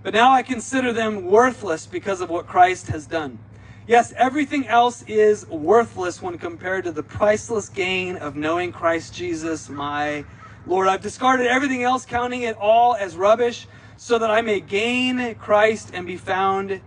But 0.03 0.15
now 0.15 0.33
I 0.33 0.43
consider 0.43 0.93
them 0.93 1.27
worthless 1.27 1.87
because 1.87 2.21
of 2.21 2.31
what 2.31 2.47
Christ 2.47 2.87
has 2.89 3.07
done. 3.07 3.39
Yes, 3.87 4.13
everything 4.17 4.67
else 4.67 5.03
is 5.07 5.47
worthless 5.49 6.23
when 6.23 6.39
compared 6.39 6.85
to 6.85 6.93
the 6.93 7.03
priceless 7.03 7.69
gain 7.69 8.17
of 8.17 8.37
knowing 8.37 8.73
Christ 8.73 9.13
Jesus, 9.15 9.69
my 9.69 10.25
Lord. 10.67 10.89
I've 10.89 11.03
discarded 11.03 11.49
everything 11.49 11.83
else, 11.83 12.07
counting 12.07 12.43
it 12.43 12.57
all 12.57 12.95
as 12.95 13.17
rubbish, 13.17 13.67
so 13.97 14.19
that 14.19 14.31
I 14.31 14.41
may 14.41 14.61
gain 14.61 15.35
Christ 15.35 15.91
and 15.93 16.07
be 16.07 16.17
found 16.17 16.81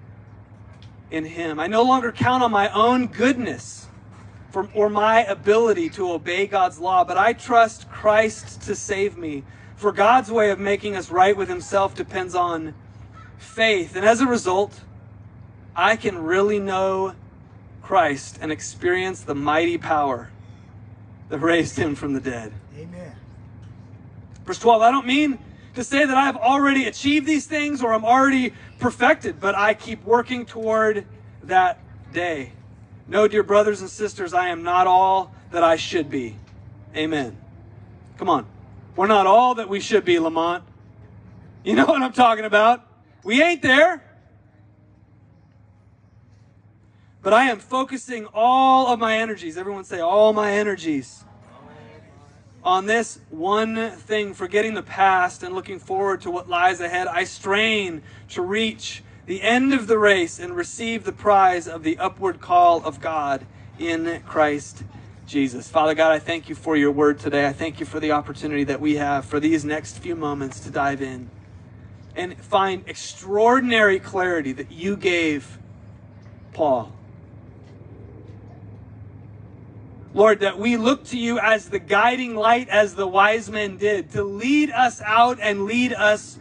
in 1.11 1.25
Him. 1.25 1.59
I 1.59 1.67
no 1.67 1.83
longer 1.83 2.11
count 2.11 2.41
on 2.41 2.51
my 2.51 2.69
own 2.69 3.07
goodness 3.07 3.87
or 4.73 4.89
my 4.89 5.23
ability 5.25 5.89
to 5.89 6.11
obey 6.11 6.47
God's 6.47 6.79
law, 6.79 7.03
but 7.03 7.17
I 7.17 7.33
trust 7.33 7.89
Christ 7.91 8.61
to 8.63 8.75
save 8.75 9.17
me. 9.17 9.43
For 9.75 9.91
God's 9.91 10.31
way 10.31 10.49
of 10.51 10.59
making 10.59 10.95
us 10.95 11.11
right 11.11 11.35
with 11.35 11.49
Himself 11.49 11.93
depends 11.93 12.33
on 12.33 12.73
faith. 13.37 13.95
And 13.95 14.05
as 14.05 14.21
a 14.21 14.27
result, 14.27 14.81
I 15.75 15.95
can 15.95 16.23
really 16.23 16.59
know 16.59 17.15
Christ 17.81 18.39
and 18.41 18.51
experience 18.51 19.21
the 19.21 19.35
mighty 19.35 19.77
power 19.77 20.31
that 21.29 21.39
raised 21.39 21.77
him 21.77 21.95
from 21.95 22.13
the 22.13 22.19
dead. 22.19 22.53
Amen. 22.77 23.15
Verse 24.45 24.59
12, 24.59 24.81
I 24.81 24.91
don't 24.91 25.07
mean 25.07 25.39
to 25.75 25.83
say 25.83 26.05
that 26.05 26.15
I 26.15 26.25
have 26.25 26.37
already 26.37 26.85
achieved 26.85 27.25
these 27.25 27.45
things 27.45 27.81
or 27.81 27.93
I'm 27.93 28.05
already 28.05 28.53
perfected, 28.79 29.39
but 29.39 29.55
I 29.55 29.73
keep 29.73 30.03
working 30.03 30.45
toward 30.45 31.05
that 31.43 31.79
day. 32.13 32.53
No, 33.07 33.27
dear 33.27 33.43
brothers 33.43 33.81
and 33.81 33.89
sisters, 33.89 34.33
I 34.33 34.49
am 34.49 34.63
not 34.63 34.87
all 34.87 35.33
that 35.51 35.63
I 35.63 35.75
should 35.75 36.09
be. 36.09 36.37
Amen. 36.95 37.37
Come 38.17 38.29
on. 38.29 38.45
We're 38.95 39.07
not 39.07 39.25
all 39.25 39.55
that 39.55 39.67
we 39.67 39.79
should 39.79 40.05
be, 40.05 40.19
Lamont. 40.19 40.63
You 41.63 41.75
know 41.75 41.85
what 41.87 42.01
I'm 42.01 42.13
talking 42.13 42.45
about. 42.45 42.85
We 43.23 43.41
ain't 43.41 43.61
there. 43.61 44.03
But 47.21 47.33
I 47.33 47.45
am 47.45 47.59
focusing 47.59 48.27
all 48.33 48.87
of 48.87 48.99
my 48.99 49.17
energies, 49.17 49.57
everyone 49.57 49.85
say, 49.85 50.01
all 50.01 50.33
my 50.33 50.51
energies, 50.51 51.23
on 52.63 52.85
this 52.85 53.19
one 53.29 53.91
thing, 53.91 54.33
forgetting 54.33 54.73
the 54.73 54.83
past 54.83 55.41
and 55.41 55.55
looking 55.55 55.79
forward 55.79 56.21
to 56.21 56.31
what 56.31 56.49
lies 56.49 56.81
ahead. 56.81 57.07
I 57.07 57.23
strain 57.23 58.03
to 58.29 58.41
reach 58.41 59.03
the 59.25 59.41
end 59.41 59.73
of 59.73 59.87
the 59.87 59.97
race 59.97 60.37
and 60.37 60.53
receive 60.53 61.05
the 61.05 61.13
prize 61.13 61.65
of 61.67 61.83
the 61.83 61.97
upward 61.97 62.41
call 62.41 62.83
of 62.85 62.99
God 62.99 63.45
in 63.79 64.21
Christ 64.25 64.83
Jesus. 65.25 65.69
Father 65.69 65.93
God, 65.93 66.11
I 66.11 66.19
thank 66.19 66.49
you 66.49 66.55
for 66.55 66.75
your 66.75 66.91
word 66.91 67.19
today. 67.19 67.47
I 67.47 67.53
thank 67.53 67.79
you 67.79 67.85
for 67.85 68.01
the 68.01 68.11
opportunity 68.11 68.65
that 68.65 68.81
we 68.81 68.95
have 68.95 69.23
for 69.23 69.39
these 69.39 69.63
next 69.63 69.99
few 69.99 70.15
moments 70.15 70.59
to 70.61 70.69
dive 70.69 71.01
in 71.01 71.29
and 72.15 72.37
find 72.37 72.83
extraordinary 72.87 73.99
clarity 73.99 74.51
that 74.53 74.71
you 74.71 74.95
gave 74.95 75.57
Paul. 76.53 76.93
Lord, 80.13 80.41
that 80.41 80.59
we 80.59 80.77
look 80.77 81.05
to 81.05 81.17
you 81.17 81.39
as 81.39 81.69
the 81.69 81.79
guiding 81.79 82.35
light, 82.35 82.69
as 82.69 82.93
the 82.93 83.07
wise 83.07 83.49
men 83.49 83.77
did, 83.77 84.11
to 84.11 84.23
lead 84.23 84.69
us 84.69 85.01
out 85.01 85.39
and 85.41 85.65
lead 85.65 85.91
us 85.91 86.37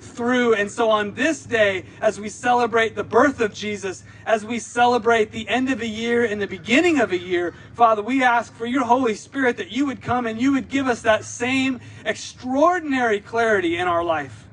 through. 0.00 0.54
And 0.54 0.70
so 0.70 0.90
on 0.90 1.14
this 1.14 1.44
day, 1.44 1.84
as 2.00 2.20
we 2.20 2.28
celebrate 2.28 2.94
the 2.94 3.02
birth 3.02 3.40
of 3.40 3.52
Jesus, 3.52 4.04
as 4.24 4.44
we 4.44 4.60
celebrate 4.60 5.32
the 5.32 5.48
end 5.48 5.70
of 5.70 5.82
a 5.82 5.86
year 5.86 6.24
and 6.24 6.40
the 6.40 6.46
beginning 6.46 7.00
of 7.00 7.10
a 7.10 7.18
year, 7.18 7.52
Father, 7.74 8.00
we 8.00 8.22
ask 8.22 8.54
for 8.54 8.64
your 8.64 8.84
Holy 8.84 9.14
Spirit 9.14 9.56
that 9.56 9.72
you 9.72 9.86
would 9.86 10.00
come 10.00 10.26
and 10.26 10.40
you 10.40 10.52
would 10.52 10.68
give 10.68 10.86
us 10.86 11.02
that 11.02 11.24
same 11.24 11.80
extraordinary 12.04 13.20
clarity 13.20 13.76
in 13.76 13.88
our 13.88 14.04
life. 14.04 14.45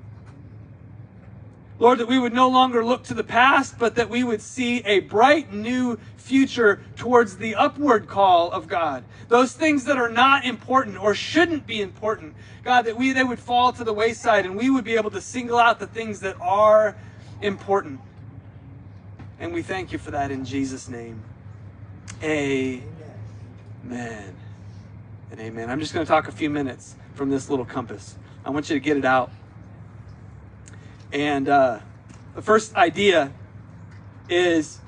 Lord, 1.79 1.99
that 1.99 2.07
we 2.07 2.19
would 2.19 2.33
no 2.33 2.47
longer 2.49 2.85
look 2.85 3.03
to 3.05 3.13
the 3.13 3.23
past, 3.23 3.79
but 3.79 3.95
that 3.95 4.09
we 4.09 4.23
would 4.23 4.41
see 4.41 4.79
a 4.85 5.01
bright 5.01 5.51
new 5.51 5.97
future 6.17 6.81
towards 6.95 7.37
the 7.37 7.55
upward 7.55 8.07
call 8.07 8.51
of 8.51 8.67
God. 8.67 9.03
Those 9.27 9.53
things 9.53 9.83
that 9.85 9.97
are 9.97 10.09
not 10.09 10.45
important 10.45 11.01
or 11.01 11.13
shouldn't 11.15 11.67
be 11.67 11.81
important, 11.81 12.35
God, 12.63 12.83
that 12.83 12.97
we 12.97 13.11
they 13.11 13.23
would 13.23 13.39
fall 13.39 13.73
to 13.73 13.83
the 13.83 13.93
wayside 13.93 14.45
and 14.45 14.55
we 14.55 14.69
would 14.69 14.85
be 14.85 14.95
able 14.95 15.11
to 15.11 15.21
single 15.21 15.57
out 15.57 15.79
the 15.79 15.87
things 15.87 16.21
that 16.21 16.39
are 16.39 16.95
important. 17.41 17.99
And 19.39 19.53
we 19.53 19.61
thank 19.61 19.91
you 19.91 19.97
for 19.97 20.11
that 20.11 20.31
in 20.31 20.45
Jesus' 20.45 20.87
name. 20.87 21.21
Amen. 22.21 22.83
And 23.91 25.39
amen. 25.39 25.69
I'm 25.69 25.79
just 25.79 25.93
going 25.93 26.05
to 26.05 26.09
talk 26.09 26.27
a 26.29 26.31
few 26.31 26.49
minutes 26.49 26.95
from 27.15 27.29
this 27.29 27.49
little 27.49 27.65
compass. 27.65 28.15
I 28.45 28.51
want 28.51 28.69
you 28.69 28.75
to 28.75 28.79
get 28.79 28.95
it 28.95 29.05
out. 29.05 29.31
And 31.13 31.47
uh, 31.47 31.79
the 32.33 32.41
first 32.41 32.75
idea 32.75 33.31
is 34.27 34.79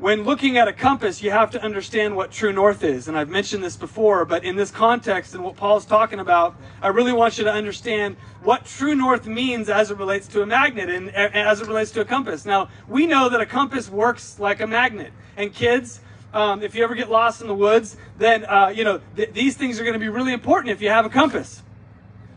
when 0.00 0.24
looking 0.24 0.58
at 0.58 0.66
a 0.66 0.72
compass, 0.72 1.22
you 1.22 1.30
have 1.30 1.52
to 1.52 1.62
understand 1.62 2.16
what 2.16 2.32
true 2.32 2.52
north 2.52 2.82
is. 2.82 3.06
And 3.06 3.16
I've 3.16 3.28
mentioned 3.28 3.62
this 3.62 3.76
before, 3.76 4.24
but 4.24 4.44
in 4.44 4.56
this 4.56 4.70
context 4.72 5.34
and 5.34 5.44
what 5.44 5.56
Paul's 5.56 5.86
talking 5.86 6.18
about, 6.18 6.56
I 6.82 6.88
really 6.88 7.12
want 7.12 7.38
you 7.38 7.44
to 7.44 7.52
understand 7.52 8.16
what 8.42 8.66
true 8.66 8.96
north 8.96 9.26
means 9.26 9.70
as 9.70 9.92
it 9.92 9.96
relates 9.96 10.26
to 10.28 10.42
a 10.42 10.46
magnet 10.46 10.90
and 10.90 11.08
as 11.14 11.60
it 11.60 11.68
relates 11.68 11.92
to 11.92 12.00
a 12.00 12.04
compass. 12.04 12.44
Now, 12.44 12.68
we 12.88 13.06
know 13.06 13.28
that 13.28 13.40
a 13.40 13.46
compass 13.46 13.88
works 13.88 14.38
like 14.40 14.60
a 14.60 14.66
magnet. 14.66 15.12
And 15.36 15.54
kids, 15.54 16.00
um, 16.34 16.62
if 16.62 16.74
you 16.74 16.82
ever 16.82 16.96
get 16.96 17.10
lost 17.10 17.40
in 17.40 17.46
the 17.46 17.54
woods, 17.54 17.96
then, 18.18 18.44
uh, 18.44 18.72
you 18.74 18.82
know, 18.82 19.00
th- 19.14 19.32
these 19.32 19.56
things 19.56 19.80
are 19.80 19.84
going 19.84 19.94
to 19.94 20.00
be 20.00 20.08
really 20.08 20.32
important 20.32 20.72
if 20.72 20.82
you 20.82 20.90
have 20.90 21.06
a 21.06 21.10
compass. 21.10 21.62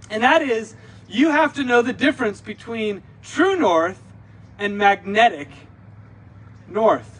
And 0.09 0.23
that 0.23 0.41
is 0.41 0.75
you 1.09 1.31
have 1.31 1.53
to 1.55 1.63
know 1.63 1.81
the 1.81 1.93
difference 1.93 2.39
between 2.39 3.01
true 3.23 3.57
north 3.57 4.01
and 4.59 4.77
magnetic 4.77 5.49
north. 6.67 7.19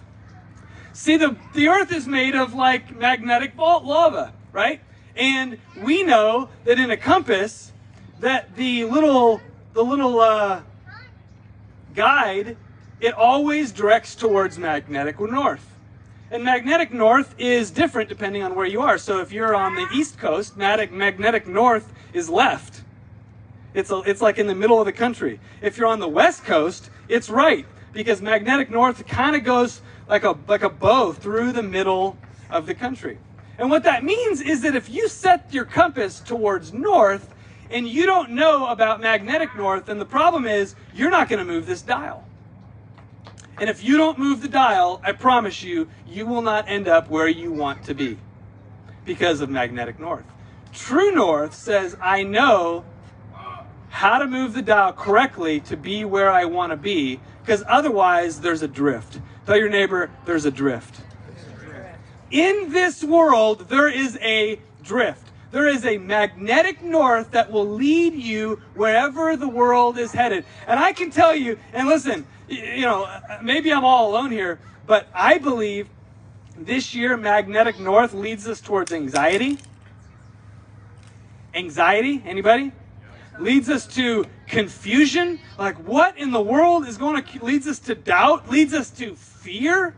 See, 0.93 1.17
the, 1.17 1.36
the 1.53 1.69
earth 1.69 1.91
is 1.91 2.08
made 2.08 2.36
of 2.36 2.53
like 2.53 2.96
magnetic 2.96 3.58
lava, 3.58 4.34
right? 4.51 4.81
And 5.15 5.58
we 5.81 6.03
know 6.03 6.50
that 6.65 6.77
in 6.77 6.91
a 6.91 6.98
compass, 6.98 7.72
that 8.19 8.55
the 8.55 8.84
little, 8.84 9.41
the 9.74 9.84
little 9.84 10.19
uh, 10.19 10.62
guide, 11.96 12.58
it 13.00 13.13
always 13.13 13.72
directs 13.72 14.13
towards 14.13 14.60
magnetic 14.60 15.19
north. 15.19 15.65
And 16.31 16.43
magnetic 16.43 16.93
north 16.93 17.34
is 17.39 17.72
different 17.72 18.08
depending 18.08 18.43
on 18.43 18.53
where 18.53 18.67
you 18.67 18.81
are. 18.81 19.00
So 19.00 19.19
if 19.19 19.31
you're 19.31 19.55
on 19.55 19.75
the 19.75 19.88
east 19.93 20.19
coast, 20.19 20.58
magnetic 20.58 21.48
north 21.48 21.91
is 22.13 22.29
left. 22.29 22.78
It's, 23.73 23.91
a, 23.91 23.97
it's 24.01 24.21
like 24.21 24.38
in 24.38 24.47
the 24.47 24.55
middle 24.55 24.79
of 24.79 24.85
the 24.85 24.91
country. 24.91 25.39
If 25.61 25.77
you're 25.77 25.88
on 25.88 25.99
the 25.99 26.07
west 26.07 26.43
coast, 26.43 26.89
it's 27.07 27.29
right 27.29 27.65
because 27.93 28.21
magnetic 28.21 28.69
north 28.69 29.07
kind 29.07 29.35
of 29.35 29.43
goes 29.43 29.81
like 30.07 30.23
a, 30.23 30.38
like 30.47 30.63
a 30.63 30.69
bow 30.69 31.13
through 31.13 31.51
the 31.51 31.63
middle 31.63 32.17
of 32.49 32.65
the 32.65 32.73
country. 32.73 33.19
And 33.57 33.69
what 33.69 33.83
that 33.83 34.03
means 34.03 34.41
is 34.41 34.61
that 34.61 34.75
if 34.75 34.89
you 34.89 35.07
set 35.07 35.53
your 35.53 35.65
compass 35.65 36.19
towards 36.19 36.73
north 36.73 37.33
and 37.69 37.88
you 37.88 38.05
don't 38.05 38.31
know 38.31 38.67
about 38.67 39.01
magnetic 39.01 39.55
north, 39.55 39.85
then 39.85 39.99
the 39.99 40.05
problem 40.05 40.45
is 40.45 40.75
you're 40.93 41.11
not 41.11 41.29
going 41.29 41.39
to 41.39 41.45
move 41.45 41.65
this 41.65 41.81
dial. 41.81 42.25
And 43.59 43.69
if 43.69 43.83
you 43.83 43.97
don't 43.97 44.17
move 44.17 44.41
the 44.41 44.47
dial, 44.47 45.01
I 45.03 45.11
promise 45.11 45.61
you, 45.61 45.89
you 46.07 46.25
will 46.25 46.41
not 46.41 46.69
end 46.69 46.88
up 46.88 47.09
where 47.09 47.27
you 47.27 47.51
want 47.51 47.83
to 47.85 47.93
be 47.93 48.17
because 49.05 49.41
of 49.41 49.49
magnetic 49.49 49.99
north. 49.99 50.23
True 50.71 51.11
north 51.11 51.53
says, 51.53 51.97
I 52.01 52.23
know 52.23 52.85
how 53.89 54.19
to 54.19 54.27
move 54.27 54.53
the 54.53 54.61
dial 54.61 54.93
correctly 54.93 55.59
to 55.61 55.75
be 55.75 56.05
where 56.05 56.31
I 56.31 56.45
want 56.45 56.71
to 56.71 56.77
be, 56.77 57.19
because 57.41 57.63
otherwise 57.67 58.39
there's 58.39 58.61
a 58.61 58.67
drift. 58.67 59.19
Tell 59.45 59.57
your 59.57 59.69
neighbor, 59.69 60.09
there's 60.25 60.45
a 60.45 60.51
drift. 60.51 61.01
In 62.31 62.71
this 62.71 63.03
world, 63.03 63.67
there 63.69 63.87
is 63.87 64.17
a 64.21 64.59
drift. 64.83 65.31
There 65.51 65.67
is 65.67 65.83
a 65.83 65.97
magnetic 65.97 66.83
north 66.83 67.31
that 67.31 67.51
will 67.51 67.67
lead 67.67 68.13
you 68.13 68.61
wherever 68.75 69.35
the 69.35 69.49
world 69.49 69.97
is 69.97 70.11
headed. 70.11 70.45
And 70.67 70.79
I 70.79 70.93
can 70.93 71.09
tell 71.09 71.35
you, 71.35 71.57
and 71.73 71.87
listen, 71.87 72.27
you 72.47 72.81
know, 72.81 73.09
maybe 73.41 73.73
I'm 73.73 73.83
all 73.83 74.11
alone 74.11 74.29
here, 74.29 74.59
but 74.85 75.07
I 75.13 75.39
believe 75.39 75.89
this 76.55 76.93
year 76.93 77.17
magnetic 77.17 77.79
north 77.79 78.13
leads 78.13 78.47
us 78.47 78.61
towards 78.61 78.91
anxiety. 78.91 79.57
Anxiety, 81.55 82.21
anybody? 82.25 82.71
Leads 83.39 83.69
us 83.69 83.87
to 83.95 84.25
confusion. 84.47 85.39
Like, 85.57 85.75
what 85.87 86.17
in 86.17 86.31
the 86.31 86.41
world 86.41 86.87
is 86.87 86.97
going 86.97 87.23
to 87.23 87.45
leads 87.45 87.67
us 87.67 87.79
to 87.79 87.95
doubt, 87.95 88.49
leads 88.49 88.73
us 88.73 88.89
to 88.91 89.15
fear? 89.15 89.95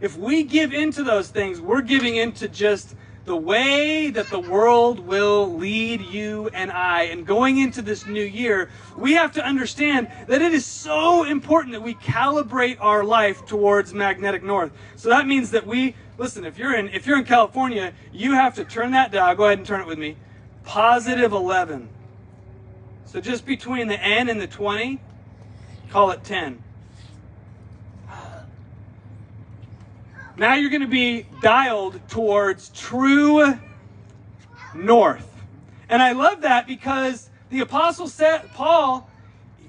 If 0.00 0.16
we 0.16 0.44
give 0.44 0.72
into 0.72 1.02
those 1.02 1.28
things, 1.28 1.60
we're 1.60 1.82
giving 1.82 2.16
into 2.16 2.48
just 2.48 2.94
the 3.28 3.36
way 3.36 4.10
that 4.10 4.28
the 4.30 4.40
world 4.40 5.00
will 5.00 5.54
lead 5.54 6.00
you 6.00 6.48
and 6.54 6.72
I. 6.72 7.02
And 7.04 7.26
going 7.26 7.58
into 7.58 7.82
this 7.82 8.06
new 8.06 8.24
year, 8.24 8.70
we 8.96 9.12
have 9.12 9.32
to 9.32 9.44
understand 9.44 10.08
that 10.28 10.40
it 10.40 10.54
is 10.54 10.64
so 10.64 11.24
important 11.24 11.74
that 11.74 11.82
we 11.82 11.94
calibrate 11.94 12.78
our 12.80 13.04
life 13.04 13.44
towards 13.44 13.92
magnetic 13.92 14.42
north. 14.42 14.72
So 14.96 15.10
that 15.10 15.26
means 15.26 15.50
that 15.50 15.66
we 15.66 15.94
listen, 16.16 16.44
if 16.44 16.58
you're 16.58 16.74
in 16.74 16.88
if 16.88 17.06
you're 17.06 17.18
in 17.18 17.24
California, 17.24 17.92
you 18.12 18.32
have 18.32 18.54
to 18.54 18.64
turn 18.64 18.92
that 18.92 19.12
dial. 19.12 19.36
Go 19.36 19.44
ahead 19.44 19.58
and 19.58 19.66
turn 19.66 19.82
it 19.82 19.86
with 19.86 19.98
me. 19.98 20.16
Positive 20.64 21.32
11. 21.32 21.88
So 23.08 23.22
just 23.22 23.46
between 23.46 23.88
the 23.88 23.98
N 23.98 24.28
and 24.28 24.38
the 24.38 24.46
20, 24.46 25.00
call 25.88 26.10
it 26.10 26.22
10. 26.24 26.62
Now 30.36 30.54
you're 30.54 30.70
going 30.70 30.82
to 30.82 30.86
be 30.86 31.26
dialed 31.40 32.06
towards 32.08 32.68
true 32.68 33.58
north. 34.74 35.26
And 35.88 36.02
I 36.02 36.12
love 36.12 36.42
that 36.42 36.66
because 36.66 37.30
the 37.48 37.60
apostle 37.60 38.08
said 38.08 38.52
Paul 38.52 39.08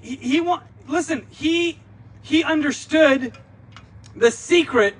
he, 0.02 0.16
he 0.16 0.40
want 0.40 0.62
listen, 0.86 1.26
he 1.30 1.78
he 2.22 2.44
understood 2.44 3.32
the 4.14 4.30
secret 4.30 4.94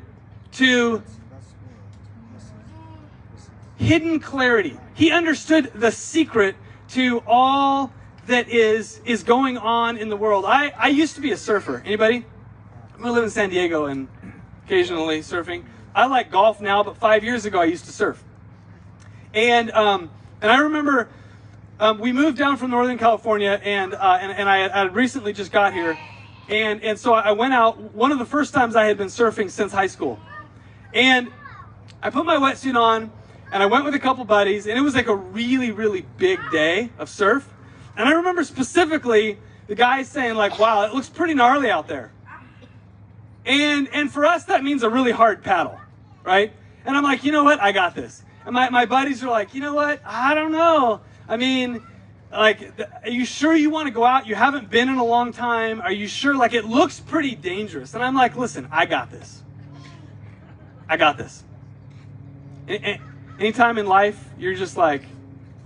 to 0.53 1.03
hidden 3.77 4.19
clarity. 4.19 4.79
He 4.95 5.11
understood 5.11 5.73
the 5.75 5.93
secret 5.93 6.57
to 6.91 7.23
all 7.27 7.93
that 8.31 8.49
is 8.49 9.01
is 9.05 9.23
going 9.23 9.59
on 9.59 9.97
in 9.97 10.09
the 10.09 10.17
world. 10.17 10.45
I, 10.45 10.73
I 10.79 10.89
used 10.89 11.17
to 11.17 11.21
be 11.21 11.33
a 11.33 11.37
surfer. 11.37 11.83
Anybody? 11.85 12.25
Gonna 12.97 13.13
live 13.13 13.25
in 13.25 13.31
San 13.31 13.51
Diego 13.51 13.87
and 13.87 14.09
occasionally 14.65 15.21
surfing. 15.21 15.65
I 15.95 16.07
like 16.07 16.31
golf 16.31 16.61
now, 16.61 16.83
but 16.83 16.97
five 16.97 17.25
years 17.25 17.45
ago 17.45 17.61
I 17.61 17.65
used 17.65 17.87
to 17.87 17.93
surf. 17.93 18.23
And 19.35 19.71
um, 19.73 20.11
and 20.41 20.51
I 20.51 20.59
remember 20.59 21.09
um, 21.81 21.99
we 21.99 22.13
moved 22.13 22.37
down 22.37 22.57
from 22.57 22.71
Northern 22.71 22.99
California, 22.99 23.61
and 23.65 23.95
uh, 23.95 24.19
and, 24.21 24.33
and 24.33 24.49
I, 24.49 24.67
I 24.67 24.83
recently 24.85 25.33
just 25.33 25.51
got 25.51 25.73
here, 25.73 25.99
and 26.49 26.83
and 26.83 26.99
so 26.99 27.15
I 27.15 27.33
went 27.33 27.55
out. 27.55 27.79
One 27.95 28.13
of 28.13 28.19
the 28.19 28.27
first 28.27 28.53
times 28.53 28.77
I 28.77 28.85
had 28.85 28.99
been 28.99 29.09
surfing 29.09 29.51
since 29.51 29.73
high 29.73 29.87
school, 29.87 30.19
and 30.93 31.29
I 32.03 32.11
put 32.11 32.27
my 32.27 32.37
wetsuit 32.37 32.79
on, 32.79 33.11
and 33.51 33.63
I 33.63 33.67
went 33.67 33.85
with 33.85 33.95
a 33.95 33.99
couple 33.99 34.25
buddies, 34.25 34.67
and 34.67 34.79
it 34.79 34.83
was 34.83 34.95
like 34.95 35.09
a 35.09 35.17
really 35.17 35.71
really 35.71 36.07
big 36.19 36.39
day 36.53 36.91
of 36.99 37.09
surf. 37.09 37.49
And 37.97 38.09
I 38.09 38.13
remember 38.13 38.45
specifically 38.45 39.39
the 39.67 39.75
guy 39.75 40.03
saying 40.03 40.35
like, 40.35 40.59
wow, 40.59 40.85
it 40.85 40.95
looks 40.95 41.09
pretty 41.09 41.35
gnarly 41.35 41.71
out 41.71 41.89
there. 41.89 42.13
And, 43.45 43.89
and 43.93 44.13
for 44.13 44.25
us, 44.27 44.45
that 44.45 44.63
means 44.63 44.83
a 44.83 44.91
really 44.91 45.13
hard 45.13 45.43
paddle, 45.43 45.79
right? 46.25 46.53
And 46.85 46.97
I'm 46.97 47.03
like, 47.03 47.25
you 47.25 47.33
know 47.33 47.45
what? 47.45 47.61
I 47.61 47.73
got 47.73 47.95
this. 47.95 48.23
And 48.45 48.55
my, 48.55 48.71
my 48.71 48.87
buddies 48.87 49.23
are 49.23 49.31
like, 49.31 49.55
you 49.55 49.61
know 49.61 49.75
what? 49.75 50.01
I 50.05 50.35
don't 50.35 50.53
know. 50.53 51.01
I 51.29 51.37
mean, 51.37 51.83
like, 52.33 52.73
are 53.05 53.11
you 53.11 53.25
sure 53.25 53.55
you 53.55 53.71
want 53.71 53.87
to 53.87 53.93
go 53.93 54.05
out? 54.05 54.27
You 54.27 54.35
haven't 54.35 54.71
been 54.71 54.89
in 54.89 54.97
a 54.97 55.05
long 55.05 55.33
time. 55.33 55.81
Are 55.81 55.93
you 55.93 56.07
sure? 56.07 56.35
Like, 56.35 56.55
it 56.55 56.65
looks 56.65 57.01
pretty 57.01 57.35
dangerous. 57.35 57.95
And 57.95 58.03
I'm 58.03 58.15
like, 58.15 58.37
listen, 58.37 58.69
I 58.71 58.87
got 58.87 59.11
this. 59.11 59.43
I 60.89 60.97
got 60.97 61.19
this. 61.19 61.45
Anytime 63.39 63.79
in 63.79 63.87
life, 63.87 64.23
you're 64.39 64.55
just 64.55 64.77
like, 64.77 65.03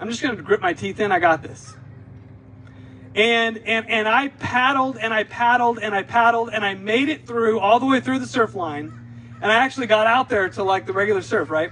I'm 0.00 0.08
just 0.08 0.22
going 0.22 0.37
to 0.37 0.42
grip 0.42 0.60
my 0.60 0.72
teeth 0.72 1.00
in. 1.00 1.12
I 1.12 1.18
got 1.18 1.42
this. 1.42 1.74
And, 3.14 3.59
and, 3.59 3.88
and 3.88 4.09
I 4.09 4.29
paddled 4.29 4.98
and 4.98 5.14
I 5.14 5.22
paddled 5.22 5.79
and 5.79 5.94
I 5.94 6.03
paddled 6.03 6.50
and 6.53 6.64
I 6.64 6.74
made 6.74 7.09
it 7.09 7.27
through 7.27 7.61
all 7.61 7.79
the 7.79 7.87
way 7.87 8.00
through 8.00 8.18
the 8.18 8.27
surf 8.27 8.55
line. 8.55 8.92
And 9.40 9.53
I 9.53 9.57
actually 9.57 9.87
got 9.87 10.07
out 10.07 10.29
there 10.29 10.48
to 10.48 10.64
like 10.64 10.87
the 10.87 10.92
regular 10.92 11.22
surf, 11.22 11.50
right? 11.50 11.70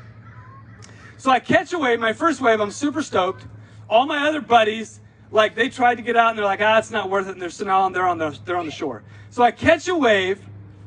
So 1.18 1.30
I 1.30 1.40
catch 1.40 1.72
a 1.72 1.78
wave, 1.78 2.00
my 2.00 2.12
first 2.12 2.40
wave, 2.40 2.60
I'm 2.60 2.70
super 2.70 3.02
stoked. 3.02 3.44
All 3.88 4.06
my 4.06 4.28
other 4.28 4.40
buddies, 4.40 5.00
like 5.30 5.54
they 5.54 5.68
tried 5.68 5.96
to 5.96 6.02
get 6.02 6.16
out 6.16 6.30
and 6.30 6.38
they're 6.38 6.44
like, 6.44 6.60
ah, 6.60 6.78
it's 6.78 6.90
not 6.90 7.10
worth 7.10 7.26
it. 7.26 7.32
And 7.32 7.42
they're 7.42 7.50
so 7.50 7.64
now 7.64 7.88
they're 7.88 8.06
on 8.06 8.18
the 8.18 8.38
they're 8.44 8.56
on 8.56 8.66
the 8.66 8.72
shore. 8.72 9.02
So 9.30 9.42
I 9.42 9.50
catch 9.50 9.88
a 9.88 9.96
wave, 9.96 10.40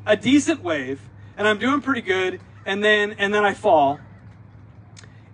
a 0.06 0.16
decent 0.16 0.62
wave, 0.62 1.00
and 1.36 1.46
I'm 1.46 1.58
doing 1.58 1.80
pretty 1.80 2.02
good. 2.02 2.40
And 2.64 2.82
then 2.82 3.12
and 3.18 3.32
then 3.32 3.44
I 3.44 3.54
fall. 3.54 4.00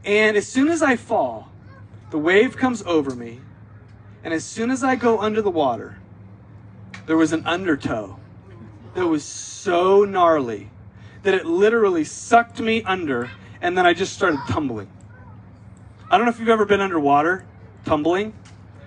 And 0.05 0.37
as 0.37 0.49
soon 0.49 0.69
as 0.69 0.83
I 0.83 0.97
fall, 0.97 1.51
the 2.11 2.19
wave 2.19 2.57
comes 2.57 2.83
over 2.83 3.15
me 3.15 3.41
and 4.25 4.33
as 4.33 4.45
soon 4.45 4.71
as 4.71 4.85
I 4.85 4.97
go 4.97 5.21
under 5.21 5.43
the 5.43 5.51
water, 5.51 5.99
there 7.07 7.17
was 7.17 7.33
an 7.33 7.45
undertow 7.47 8.19
that 8.95 9.07
was 9.07 9.25
so 9.25 10.05
gnarly 10.05 10.71
that 11.23 11.35
it 11.35 11.47
literally 11.47 12.05
sucked 12.05 12.61
me 12.61 12.83
under 12.83 13.31
and 13.61 13.77
then 13.77 13.87
I 13.87 13.95
just 13.95 14.13
started 14.13 14.41
tumbling. 14.49 14.89
I 16.11 16.19
don't 16.19 16.27
know 16.27 16.33
if 16.33 16.39
you've 16.39 16.49
ever 16.49 16.67
been 16.67 16.81
underwater 16.81 17.45
tumbling, 17.85 18.35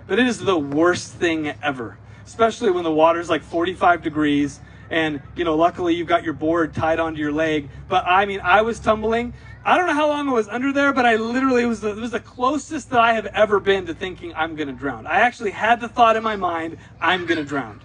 but 0.08 0.20
it 0.20 0.28
is 0.28 0.40
the 0.40 0.58
worst 0.58 1.14
thing 1.14 1.54
ever, 1.64 1.98
especially 2.26 2.72
when 2.72 2.84
the 2.84 2.92
water's 2.92 3.30
like 3.30 3.42
45 3.42 4.04
degrees 4.04 4.60
and 4.90 5.22
you 5.36 5.44
know 5.44 5.56
luckily 5.56 5.96
you've 5.96 6.08
got 6.08 6.24
your 6.24 6.34
board 6.34 6.74
tied 6.74 7.00
onto 7.00 7.20
your 7.20 7.32
leg 7.32 7.70
but 7.90 8.04
i 8.06 8.26
mean 8.26 8.40
i 8.42 8.62
was 8.62 8.80
tumbling 8.80 9.34
i 9.66 9.78
don't 9.78 9.88
know 9.88 9.94
how 9.94 10.08
long 10.08 10.30
i 10.30 10.32
was 10.32 10.48
under 10.48 10.72
there 10.72 10.94
but 10.94 11.06
i 11.06 11.16
literally 11.16 11.66
was 11.66 11.82
the, 11.82 11.90
it 11.90 11.98
was 11.98 12.12
the 12.12 12.20
closest 12.20 12.90
that 12.90 13.00
i 13.00 13.14
have 13.14 13.26
ever 13.28 13.60
been 13.60 13.86
to 13.86 13.94
thinking 13.94 14.34
i'm 14.36 14.56
going 14.56 14.68
to 14.68 14.74
drown 14.74 15.06
i 15.08 15.20
actually 15.20 15.52
had 15.52 15.82
the 15.82 15.90
thought 15.90 16.16
in 16.16 16.24
my 16.24 16.36
mind 16.36 16.78
i'm 17.02 17.26
going 17.26 17.38
to 17.38 17.44
drown 17.44 17.82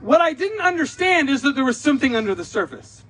what 0.00 0.20
i 0.20 0.32
didn't 0.32 0.60
understand 0.60 1.28
is 1.28 1.42
that 1.42 1.54
there 1.54 1.64
was 1.64 1.80
something 1.80 2.16
under 2.16 2.34
the 2.34 2.44
surface 2.44 3.04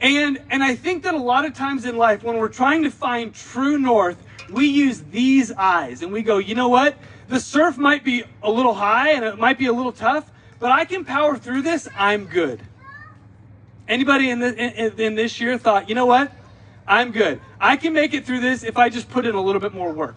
and 0.00 0.42
and 0.50 0.62
i 0.62 0.74
think 0.74 1.02
that 1.02 1.14
a 1.14 1.18
lot 1.18 1.44
of 1.44 1.54
times 1.54 1.84
in 1.84 1.96
life 1.96 2.22
when 2.22 2.36
we're 2.38 2.48
trying 2.48 2.82
to 2.82 2.90
find 2.90 3.34
true 3.34 3.78
north 3.78 4.16
we 4.50 4.66
use 4.66 5.02
these 5.10 5.52
eyes 5.52 6.02
and 6.02 6.12
we 6.12 6.22
go 6.22 6.38
you 6.38 6.54
know 6.54 6.68
what 6.68 6.96
the 7.30 7.40
surf 7.40 7.78
might 7.78 8.02
be 8.02 8.24
a 8.42 8.50
little 8.50 8.74
high 8.74 9.12
and 9.12 9.24
it 9.24 9.38
might 9.38 9.56
be 9.56 9.66
a 9.66 9.72
little 9.72 9.92
tough, 9.92 10.30
but 10.58 10.72
I 10.72 10.84
can 10.84 11.04
power 11.04 11.38
through 11.38 11.62
this. 11.62 11.88
I'm 11.96 12.26
good. 12.26 12.60
Anybody 13.90 14.30
in, 14.30 14.38
the, 14.38 14.56
in, 14.56 14.98
in 14.98 15.14
this 15.16 15.40
year 15.40 15.58
thought, 15.58 15.88
you 15.88 15.94
know 15.94 16.06
what? 16.06 16.32
I'm 16.86 17.12
good. 17.12 17.40
I 17.60 17.76
can 17.76 17.92
make 17.92 18.14
it 18.14 18.24
through 18.24 18.40
this 18.40 18.62
if 18.62 18.78
I 18.78 18.88
just 18.88 19.10
put 19.10 19.26
in 19.26 19.34
a 19.34 19.42
little 19.42 19.60
bit 19.60 19.74
more 19.74 19.92
work. 19.92 20.16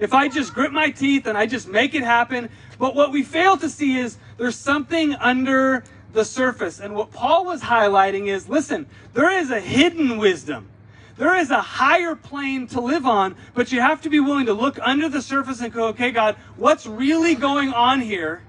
If 0.00 0.12
I 0.12 0.28
just 0.28 0.52
grit 0.52 0.72
my 0.72 0.90
teeth 0.90 1.26
and 1.26 1.38
I 1.38 1.46
just 1.46 1.68
make 1.68 1.94
it 1.94 2.02
happen. 2.02 2.50
But 2.78 2.94
what 2.94 3.12
we 3.12 3.22
fail 3.22 3.56
to 3.58 3.68
see 3.68 3.98
is 3.98 4.18
there's 4.36 4.56
something 4.56 5.14
under 5.14 5.84
the 6.12 6.24
surface. 6.24 6.80
And 6.80 6.94
what 6.94 7.12
Paul 7.12 7.44
was 7.44 7.62
highlighting 7.62 8.26
is 8.26 8.48
listen, 8.48 8.86
there 9.14 9.30
is 9.30 9.50
a 9.50 9.60
hidden 9.60 10.18
wisdom 10.18 10.68
there 11.16 11.34
is 11.36 11.50
a 11.50 11.60
higher 11.60 12.14
plane 12.14 12.66
to 12.68 12.80
live 12.80 13.06
on, 13.06 13.36
but 13.54 13.72
you 13.72 13.80
have 13.80 14.02
to 14.02 14.10
be 14.10 14.20
willing 14.20 14.46
to 14.46 14.52
look 14.52 14.78
under 14.82 15.08
the 15.08 15.22
surface 15.22 15.60
and 15.60 15.72
go, 15.72 15.88
okay, 15.88 16.10
God, 16.10 16.36
what's 16.56 16.86
really 16.86 17.34
going 17.34 17.72
on 17.72 18.00
here? 18.00 18.42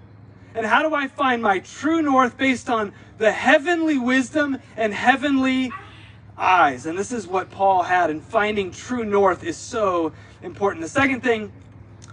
And 0.57 0.65
how 0.65 0.81
do 0.81 0.95
I 0.95 1.07
find 1.07 1.39
my 1.39 1.59
true 1.59 2.01
north 2.01 2.35
based 2.35 2.67
on 2.67 2.91
the 3.19 3.31
heavenly 3.31 3.99
wisdom 3.99 4.57
and 4.75 4.91
heavenly 4.91 5.71
eyes? 6.35 6.87
And 6.87 6.97
this 6.97 7.11
is 7.11 7.27
what 7.27 7.51
Paul 7.51 7.83
had, 7.83 8.09
and 8.09 8.23
finding 8.23 8.71
true 8.71 9.05
north 9.05 9.43
is 9.43 9.55
so 9.55 10.13
important. 10.41 10.81
The 10.81 10.89
second 10.89 11.21
thing 11.21 11.51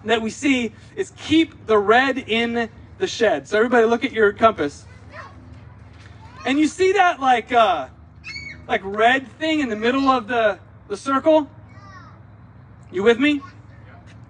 that 0.05 0.21
we 0.21 0.29
see 0.29 0.73
is 0.95 1.15
keep 1.17 1.65
the 1.65 1.79
red 1.79 2.19
in 2.19 2.69
the 2.99 3.07
shed. 3.07 3.49
So 3.49 3.57
everybody 3.57 3.87
look 3.87 4.05
at 4.05 4.13
your 4.13 4.31
compass. 4.35 4.85
And 6.45 6.59
you 6.59 6.67
see 6.67 6.93
that 6.93 7.21
like 7.21 7.51
uh, 7.51 7.89
like 8.69 8.83
red 8.85 9.27
thing 9.39 9.61
in 9.61 9.71
the 9.71 9.77
middle 9.77 10.11
of 10.11 10.29
the, 10.29 10.59
the 10.89 10.99
circle? 10.99 11.49
You 12.93 13.05
with 13.05 13.19
me? 13.19 13.41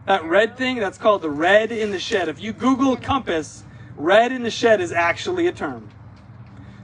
That 0.07 0.23
red 0.23 0.57
thing, 0.57 0.79
that's 0.79 0.99
called 0.99 1.23
the 1.23 1.31
red 1.31 1.73
in 1.73 1.91
the 1.91 1.99
shed. 1.99 2.29
If 2.29 2.41
you 2.41 2.53
Google 2.53 2.97
compass, 2.97 3.64
red 3.97 4.33
in 4.33 4.43
the 4.43 4.51
shed 4.51 4.81
is 4.81 4.93
actually 4.93 5.47
a 5.47 5.53
term. 5.53 5.89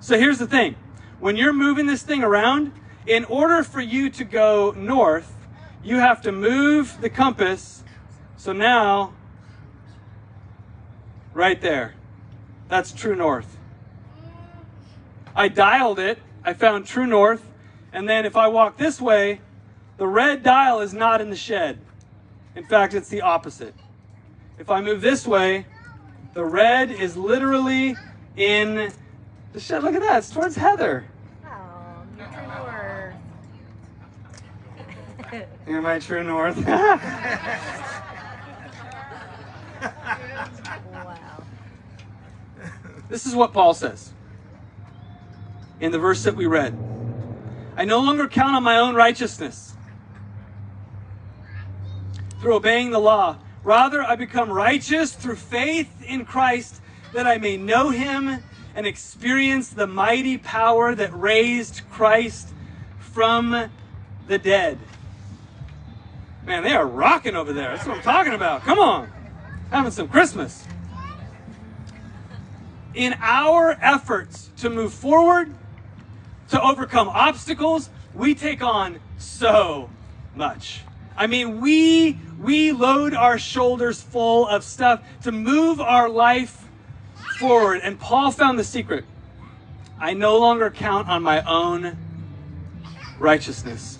So 0.00 0.18
here's 0.18 0.38
the 0.38 0.46
thing. 0.46 0.76
When 1.18 1.36
you're 1.36 1.52
moving 1.52 1.86
this 1.86 2.02
thing 2.02 2.22
around, 2.22 2.72
in 3.06 3.24
order 3.26 3.62
for 3.62 3.80
you 3.80 4.10
to 4.10 4.24
go 4.24 4.72
north, 4.76 5.34
you 5.82 5.96
have 5.96 6.22
to 6.22 6.32
move 6.32 6.98
the 7.00 7.10
compass. 7.10 7.84
So 8.36 8.52
now, 8.52 9.14
right 11.34 11.60
there, 11.60 11.94
that's 12.68 12.92
true 12.92 13.14
north. 13.14 13.58
I 15.34 15.48
dialed 15.48 15.98
it 15.98 16.18
I 16.44 16.54
found 16.54 16.86
true 16.86 17.06
north. 17.06 17.46
And 17.92 18.08
then 18.08 18.24
if 18.24 18.36
I 18.36 18.48
walk 18.48 18.76
this 18.76 19.00
way, 19.00 19.40
the 19.96 20.06
red 20.06 20.42
dial 20.42 20.80
is 20.80 20.94
not 20.94 21.20
in 21.20 21.30
the 21.30 21.36
shed. 21.36 21.80
In 22.54 22.64
fact, 22.64 22.94
it's 22.94 23.08
the 23.08 23.20
opposite. 23.20 23.74
If 24.58 24.70
I 24.70 24.80
move 24.80 25.00
this 25.00 25.26
way, 25.26 25.66
the 26.34 26.44
red 26.44 26.90
is 26.90 27.16
literally 27.16 27.96
in 28.36 28.92
the 29.52 29.60
shed. 29.60 29.82
Look 29.82 29.94
at 29.94 30.02
that, 30.02 30.18
it's 30.18 30.30
towards 30.30 30.56
Heather. 30.56 31.04
Oh, 31.44 32.02
your 32.16 32.26
true 32.26 32.46
north. 32.46 33.14
You're 35.66 35.82
my 35.82 35.98
true 35.98 36.24
north. 36.24 36.56
wow. 36.66 37.00
this 43.08 43.26
is 43.26 43.34
what 43.34 43.52
Paul 43.52 43.74
says 43.74 44.12
in 45.80 45.92
the 45.92 45.98
verse 45.98 46.22
that 46.24 46.36
we 46.36 46.46
read. 46.46 46.78
I 47.76 47.84
no 47.84 48.00
longer 48.00 48.28
count 48.28 48.54
on 48.54 48.62
my 48.62 48.76
own 48.76 48.94
righteousness 48.94 49.74
through 52.40 52.54
obeying 52.54 52.90
the 52.90 52.98
law. 52.98 53.38
Rather, 53.62 54.02
I 54.02 54.16
become 54.16 54.50
righteous 54.50 55.12
through 55.12 55.36
faith 55.36 55.90
in 56.02 56.24
Christ 56.24 56.80
that 57.12 57.26
I 57.26 57.38
may 57.38 57.56
know 57.56 57.90
him 57.90 58.42
and 58.74 58.86
experience 58.86 59.68
the 59.68 59.86
mighty 59.86 60.38
power 60.38 60.94
that 60.94 61.12
raised 61.18 61.82
Christ 61.90 62.48
from 62.98 63.70
the 64.26 64.38
dead. 64.38 64.78
Man, 66.46 66.62
they 66.62 66.72
are 66.72 66.86
rocking 66.86 67.36
over 67.36 67.52
there. 67.52 67.76
That's 67.76 67.86
what 67.86 67.98
I'm 67.98 68.02
talking 68.02 68.32
about. 68.32 68.62
Come 68.62 68.78
on. 68.78 69.10
Having 69.70 69.92
some 69.92 70.08
Christmas. 70.08 70.64
In 72.94 73.14
our 73.20 73.78
efforts 73.80 74.50
to 74.58 74.70
move 74.70 74.92
forward, 74.92 75.54
to 76.48 76.60
overcome 76.60 77.08
obstacles, 77.08 77.90
we 78.14 78.34
take 78.34 78.62
on 78.62 79.00
so 79.18 79.90
much. 80.34 80.82
I 81.20 81.26
mean, 81.26 81.60
we 81.60 82.18
we 82.40 82.72
load 82.72 83.12
our 83.12 83.38
shoulders 83.38 84.00
full 84.00 84.48
of 84.48 84.64
stuff 84.64 85.02
to 85.20 85.30
move 85.30 85.78
our 85.78 86.08
life 86.08 86.66
forward. 87.38 87.82
And 87.82 88.00
Paul 88.00 88.30
found 88.30 88.58
the 88.58 88.64
secret. 88.64 89.04
I 89.98 90.14
no 90.14 90.38
longer 90.38 90.70
count 90.70 91.10
on 91.10 91.22
my 91.22 91.42
own 91.42 91.98
righteousness. 93.18 93.98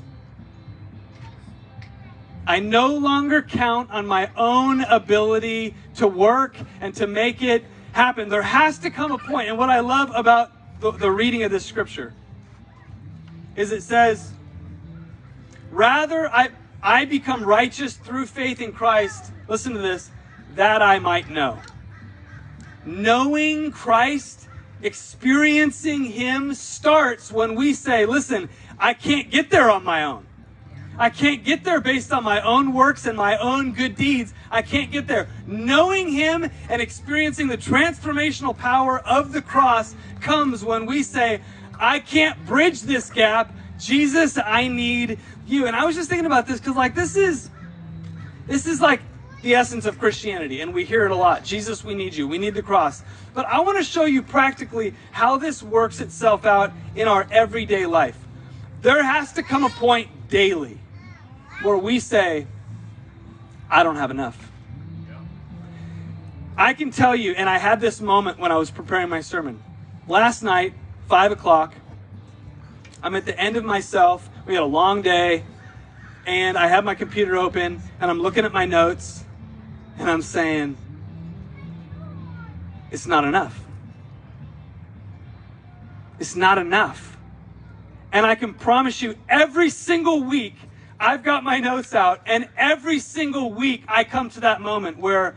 I 2.46 2.59
no 2.59 2.96
longer 2.96 3.42
count 3.42 3.90
on 3.90 4.06
my 4.06 4.30
own 4.35 4.80
ability 4.80 5.74
to 5.96 6.06
work 6.06 6.56
and 6.80 6.94
to 6.94 7.06
make 7.06 7.42
it 7.42 7.66
happen. 7.92 8.30
There 8.30 8.40
has 8.40 8.78
to 8.78 8.90
come 8.90 9.12
a 9.12 9.18
point, 9.18 9.50
and 9.50 9.59
what 9.59 9.68
I 9.68 9.80
love 9.80 10.11
about 10.14 10.52
the, 10.80 10.92
the 10.92 11.11
reading 11.11 11.42
of 11.42 11.50
this 11.50 11.66
scripture 11.66 12.14
is 13.56 13.72
it 13.72 13.83
says, 13.83 14.33
Rather, 15.70 16.28
I, 16.28 16.48
I 16.82 17.04
become 17.04 17.44
righteous 17.44 17.94
through 17.94 18.26
faith 18.26 18.60
in 18.60 18.72
Christ. 18.72 19.32
Listen 19.48 19.72
to 19.74 19.78
this, 19.78 20.10
that 20.54 20.82
I 20.82 20.98
might 20.98 21.28
know. 21.28 21.58
Knowing 22.84 23.70
Christ, 23.70 24.48
experiencing 24.82 26.04
Him 26.04 26.54
starts 26.54 27.30
when 27.30 27.54
we 27.54 27.74
say, 27.74 28.06
Listen, 28.06 28.48
I 28.78 28.94
can't 28.94 29.30
get 29.30 29.50
there 29.50 29.70
on 29.70 29.84
my 29.84 30.04
own. 30.04 30.26
I 30.98 31.08
can't 31.08 31.44
get 31.44 31.64
there 31.64 31.80
based 31.80 32.12
on 32.12 32.24
my 32.24 32.42
own 32.42 32.74
works 32.74 33.06
and 33.06 33.16
my 33.16 33.36
own 33.38 33.72
good 33.72 33.96
deeds. 33.96 34.34
I 34.50 34.62
can't 34.62 34.90
get 34.90 35.06
there. 35.06 35.28
Knowing 35.46 36.10
Him 36.10 36.50
and 36.68 36.82
experiencing 36.82 37.48
the 37.48 37.56
transformational 37.56 38.56
power 38.56 38.98
of 39.00 39.32
the 39.32 39.42
cross 39.42 39.94
comes 40.20 40.64
when 40.64 40.86
we 40.86 41.02
say, 41.02 41.40
I 41.78 42.00
can't 42.00 42.44
bridge 42.46 42.82
this 42.82 43.10
gap. 43.10 43.54
Jesus, 43.78 44.36
I 44.36 44.68
need 44.68 45.18
you. 45.50 45.66
And 45.66 45.76
I 45.76 45.84
was 45.84 45.96
just 45.96 46.08
thinking 46.08 46.26
about 46.26 46.46
this 46.46 46.60
because, 46.60 46.76
like, 46.76 46.94
this 46.94 47.16
is 47.16 47.50
this 48.46 48.66
is 48.66 48.80
like 48.80 49.00
the 49.42 49.54
essence 49.54 49.86
of 49.86 49.98
Christianity, 49.98 50.60
and 50.60 50.74
we 50.74 50.84
hear 50.84 51.04
it 51.04 51.10
a 51.10 51.16
lot. 51.16 51.44
Jesus, 51.44 51.84
we 51.84 51.94
need 51.94 52.14
you. 52.14 52.28
We 52.28 52.38
need 52.38 52.54
the 52.54 52.62
cross. 52.62 53.02
But 53.32 53.46
I 53.46 53.60
want 53.60 53.78
to 53.78 53.84
show 53.84 54.04
you 54.04 54.22
practically 54.22 54.94
how 55.12 55.38
this 55.38 55.62
works 55.62 56.00
itself 56.00 56.44
out 56.44 56.72
in 56.94 57.08
our 57.08 57.26
everyday 57.30 57.86
life. 57.86 58.18
There 58.82 59.02
has 59.02 59.32
to 59.34 59.42
come 59.42 59.64
a 59.64 59.70
point 59.70 60.28
daily 60.28 60.78
where 61.62 61.76
we 61.76 62.00
say, 62.00 62.46
I 63.70 63.82
don't 63.82 63.96
have 63.96 64.10
enough. 64.10 64.50
I 66.56 66.74
can 66.74 66.90
tell 66.90 67.16
you, 67.16 67.32
and 67.32 67.48
I 67.48 67.58
had 67.58 67.80
this 67.80 68.00
moment 68.00 68.38
when 68.38 68.52
I 68.52 68.56
was 68.56 68.70
preparing 68.70 69.08
my 69.08 69.20
sermon. 69.20 69.62
Last 70.06 70.42
night, 70.42 70.74
five 71.08 71.32
o'clock. 71.32 71.74
I'm 73.02 73.14
at 73.14 73.24
the 73.24 73.38
end 73.38 73.56
of 73.56 73.64
myself. 73.64 74.28
We 74.50 74.56
had 74.56 74.64
a 74.64 74.66
long 74.66 75.00
day, 75.00 75.44
and 76.26 76.58
I 76.58 76.66
have 76.66 76.82
my 76.82 76.96
computer 76.96 77.36
open, 77.36 77.80
and 78.00 78.10
I'm 78.10 78.18
looking 78.18 78.44
at 78.44 78.52
my 78.52 78.64
notes, 78.64 79.22
and 79.96 80.10
I'm 80.10 80.22
saying, 80.22 80.76
it's 82.90 83.06
not 83.06 83.24
enough. 83.24 83.62
It's 86.18 86.34
not 86.34 86.58
enough. 86.58 87.16
And 88.10 88.26
I 88.26 88.34
can 88.34 88.52
promise 88.52 89.00
you, 89.00 89.14
every 89.28 89.70
single 89.70 90.24
week, 90.24 90.56
I've 90.98 91.22
got 91.22 91.44
my 91.44 91.60
notes 91.60 91.94
out, 91.94 92.20
and 92.26 92.48
every 92.56 92.98
single 92.98 93.52
week, 93.52 93.84
I 93.86 94.02
come 94.02 94.30
to 94.30 94.40
that 94.40 94.60
moment 94.60 94.98
where 94.98 95.36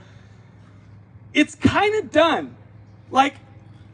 it's 1.35 1.53
kind 1.53 2.03
of 2.03 2.11
done. 2.11 2.55
Like, 3.11 3.35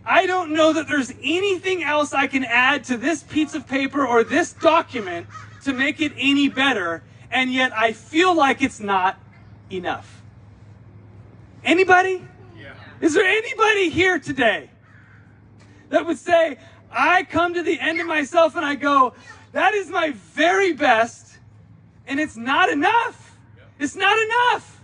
I 0.09 0.25
don't 0.25 0.53
know 0.53 0.73
that 0.73 0.87
there's 0.87 1.13
anything 1.21 1.83
else 1.83 2.13
I 2.13 2.25
can 2.25 2.43
add 2.43 2.83
to 2.85 2.97
this 2.97 3.21
piece 3.21 3.53
of 3.53 3.67
paper 3.67 4.05
or 4.05 4.23
this 4.23 4.53
document 4.53 5.27
to 5.63 5.71
make 5.71 6.01
it 6.01 6.11
any 6.17 6.49
better, 6.49 7.03
and 7.29 7.53
yet 7.53 7.71
I 7.73 7.91
feel 7.93 8.33
like 8.35 8.63
it's 8.63 8.79
not 8.79 9.19
enough. 9.69 10.23
Anybody? 11.63 12.25
Yeah. 12.57 12.73
Is 13.01 13.13
there 13.13 13.23
anybody 13.23 13.89
here 13.89 14.17
today 14.17 14.71
that 15.89 16.07
would 16.07 16.17
say, 16.17 16.57
I 16.91 17.21
come 17.21 17.53
to 17.53 17.61
the 17.61 17.79
end 17.79 18.01
of 18.01 18.07
myself 18.07 18.55
and 18.55 18.65
I 18.65 18.73
go, 18.73 19.13
that 19.51 19.75
is 19.75 19.91
my 19.91 20.13
very 20.33 20.73
best, 20.73 21.37
and 22.07 22.19
it's 22.19 22.35
not 22.35 22.69
enough. 22.69 23.37
It's 23.77 23.95
not 23.95 24.17
enough. 24.17 24.78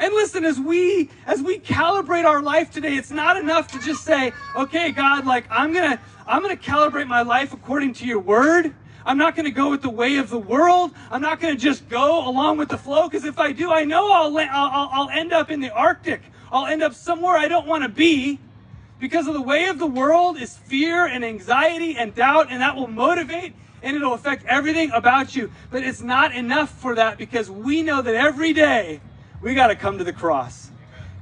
And 0.00 0.14
listen, 0.14 0.46
as 0.46 0.58
we 0.58 1.10
as 1.26 1.42
we 1.42 1.58
calibrate 1.58 2.24
our 2.24 2.40
life 2.40 2.70
today, 2.70 2.96
it's 2.96 3.10
not 3.10 3.36
enough 3.36 3.70
to 3.72 3.78
just 3.80 4.02
say, 4.02 4.32
"Okay, 4.56 4.92
God, 4.92 5.26
like 5.26 5.44
I'm 5.50 5.74
going 5.74 5.90
to 5.90 6.00
I'm 6.26 6.42
going 6.42 6.56
to 6.56 6.62
calibrate 6.62 7.06
my 7.06 7.20
life 7.20 7.52
according 7.52 7.92
to 7.94 8.06
your 8.06 8.18
word." 8.18 8.74
I'm 9.04 9.18
not 9.18 9.34
going 9.34 9.44
to 9.44 9.50
go 9.50 9.70
with 9.70 9.82
the 9.82 9.90
way 9.90 10.16
of 10.16 10.28
the 10.28 10.38
world. 10.38 10.92
I'm 11.10 11.22
not 11.22 11.40
going 11.40 11.54
to 11.54 11.60
just 11.60 11.88
go 11.88 12.28
along 12.28 12.58
with 12.58 12.68
the 12.68 12.76
flow 12.76 13.08
because 13.08 13.24
if 13.24 13.38
I 13.38 13.52
do, 13.52 13.72
I 13.72 13.84
know 13.84 14.12
I'll, 14.12 14.36
I'll, 14.36 14.88
I'll 14.92 15.08
end 15.08 15.32
up 15.32 15.50
in 15.50 15.60
the 15.60 15.70
Arctic. 15.70 16.20
I'll 16.52 16.66
end 16.66 16.82
up 16.82 16.92
somewhere 16.92 17.34
I 17.36 17.48
don't 17.48 17.66
want 17.66 17.82
to 17.82 17.88
be 17.88 18.38
because 18.98 19.26
of 19.26 19.32
the 19.32 19.40
way 19.40 19.66
of 19.66 19.78
the 19.78 19.86
world 19.86 20.38
is 20.38 20.58
fear 20.58 21.06
and 21.06 21.24
anxiety 21.24 21.96
and 21.96 22.14
doubt, 22.14 22.48
and 22.50 22.60
that 22.60 22.76
will 22.76 22.88
motivate 22.88 23.54
and 23.82 23.96
it'll 23.96 24.12
affect 24.12 24.44
everything 24.44 24.90
about 24.92 25.34
you. 25.34 25.50
But 25.70 25.82
it's 25.82 26.02
not 26.02 26.34
enough 26.34 26.70
for 26.70 26.94
that 26.94 27.16
because 27.16 27.50
we 27.50 27.82
know 27.82 28.02
that 28.02 28.14
every 28.14 28.52
day 28.52 29.00
we 29.40 29.54
got 29.54 29.68
to 29.68 29.76
come 29.76 29.98
to 29.98 30.04
the 30.04 30.12
cross. 30.12 30.70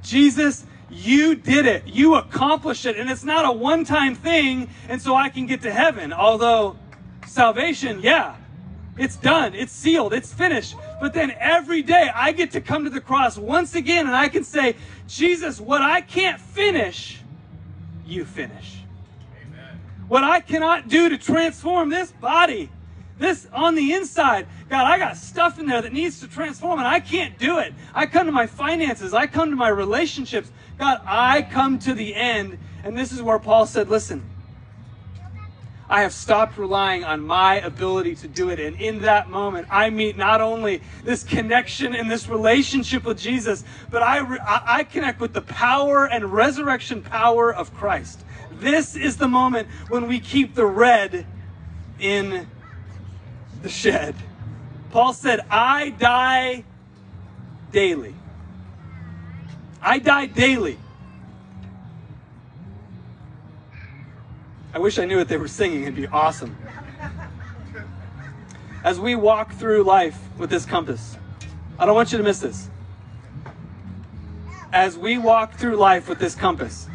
Jesus, 0.03 0.65
you 0.89 1.35
did 1.35 1.65
it. 1.65 1.87
You 1.87 2.15
accomplished 2.15 2.85
it. 2.85 2.97
And 2.97 3.09
it's 3.09 3.23
not 3.23 3.45
a 3.45 3.51
one 3.51 3.85
time 3.85 4.15
thing, 4.15 4.69
and 4.87 5.01
so 5.01 5.15
I 5.15 5.29
can 5.29 5.45
get 5.45 5.61
to 5.63 5.71
heaven. 5.71 6.13
Although 6.13 6.77
salvation, 7.25 8.01
yeah, 8.01 8.35
it's 8.99 9.15
done, 9.15 9.55
it's 9.55 9.71
sealed, 9.71 10.13
it's 10.13 10.33
finished. 10.33 10.75
But 10.99 11.13
then 11.13 11.31
every 11.39 11.81
day 11.81 12.09
I 12.13 12.33
get 12.33 12.51
to 12.51 12.61
come 12.61 12.83
to 12.83 12.89
the 12.89 12.99
cross 12.99 13.37
once 13.37 13.75
again 13.75 14.07
and 14.07 14.15
I 14.15 14.27
can 14.27 14.43
say, 14.43 14.75
Jesus, 15.07 15.59
what 15.59 15.81
I 15.81 16.01
can't 16.01 16.39
finish, 16.39 17.21
you 18.05 18.25
finish. 18.25 18.83
Amen. 19.41 19.79
What 20.09 20.25
I 20.25 20.41
cannot 20.41 20.89
do 20.89 21.07
to 21.07 21.17
transform 21.17 21.89
this 21.89 22.11
body, 22.11 22.69
this 23.19 23.47
on 23.53 23.75
the 23.75 23.93
inside, 23.93 24.47
God, 24.69 24.87
I 24.87 24.97
got 24.97 25.17
stuff 25.17 25.59
in 25.59 25.67
there 25.67 25.81
that 25.81 25.93
needs 25.93 26.21
to 26.21 26.27
transform 26.27 26.79
and 26.79 26.87
I 26.87 26.99
can't 26.99 27.37
do 27.37 27.59
it. 27.59 27.73
I 27.93 28.05
come 28.05 28.25
to 28.25 28.31
my 28.31 28.47
finances, 28.47 29.13
I 29.13 29.27
come 29.27 29.49
to 29.49 29.55
my 29.55 29.69
relationships. 29.69 30.51
God, 30.77 31.01
I 31.05 31.41
come 31.41 31.77
to 31.79 31.93
the 31.93 32.15
end. 32.15 32.57
And 32.83 32.97
this 32.97 33.11
is 33.11 33.21
where 33.21 33.37
Paul 33.37 33.65
said, 33.65 33.89
listen, 33.89 34.23
I 35.89 36.03
have 36.03 36.13
stopped 36.13 36.57
relying 36.57 37.03
on 37.03 37.19
my 37.19 37.55
ability 37.55 38.15
to 38.17 38.27
do 38.27 38.49
it. 38.49 38.59
And 38.59 38.79
in 38.79 39.01
that 39.01 39.29
moment, 39.29 39.67
I 39.69 39.89
meet 39.89 40.17
not 40.17 40.39
only 40.39 40.81
this 41.03 41.23
connection 41.23 41.95
and 41.95 42.09
this 42.09 42.29
relationship 42.29 43.03
with 43.03 43.19
Jesus, 43.19 43.65
but 43.89 44.03
I, 44.03 44.37
I 44.65 44.83
connect 44.83 45.19
with 45.19 45.33
the 45.33 45.41
power 45.41 46.05
and 46.05 46.31
resurrection 46.31 47.01
power 47.01 47.53
of 47.53 47.73
Christ. 47.73 48.23
This 48.51 48.95
is 48.95 49.17
the 49.17 49.27
moment 49.27 49.67
when 49.89 50.07
we 50.07 50.19
keep 50.19 50.53
the 50.53 50.65
red 50.65 51.25
in 51.99 52.47
the 53.61 53.69
shed. 53.69 54.15
Paul 54.91 55.13
said, 55.13 55.41
I 55.49 55.89
die 55.89 56.63
daily. 57.71 58.15
I 59.81 59.99
die 59.99 60.25
daily. 60.25 60.77
I 64.73 64.79
wish 64.79 64.99
I 64.99 65.05
knew 65.05 65.17
what 65.17 65.27
they 65.27 65.37
were 65.37 65.47
singing. 65.47 65.83
It'd 65.83 65.95
be 65.95 66.07
awesome. 66.07 66.55
As 68.83 68.99
we 68.99 69.15
walk 69.15 69.53
through 69.53 69.83
life 69.83 70.17
with 70.37 70.49
this 70.49 70.65
compass, 70.65 71.17
I 71.77 71.85
don't 71.85 71.95
want 71.95 72.11
you 72.11 72.17
to 72.17 72.23
miss 72.23 72.39
this. 72.39 72.69
As 74.71 74.97
we 74.97 75.17
walk 75.17 75.55
through 75.55 75.75
life 75.75 76.07
with 76.07 76.19
this 76.19 76.35
compass, 76.35 76.87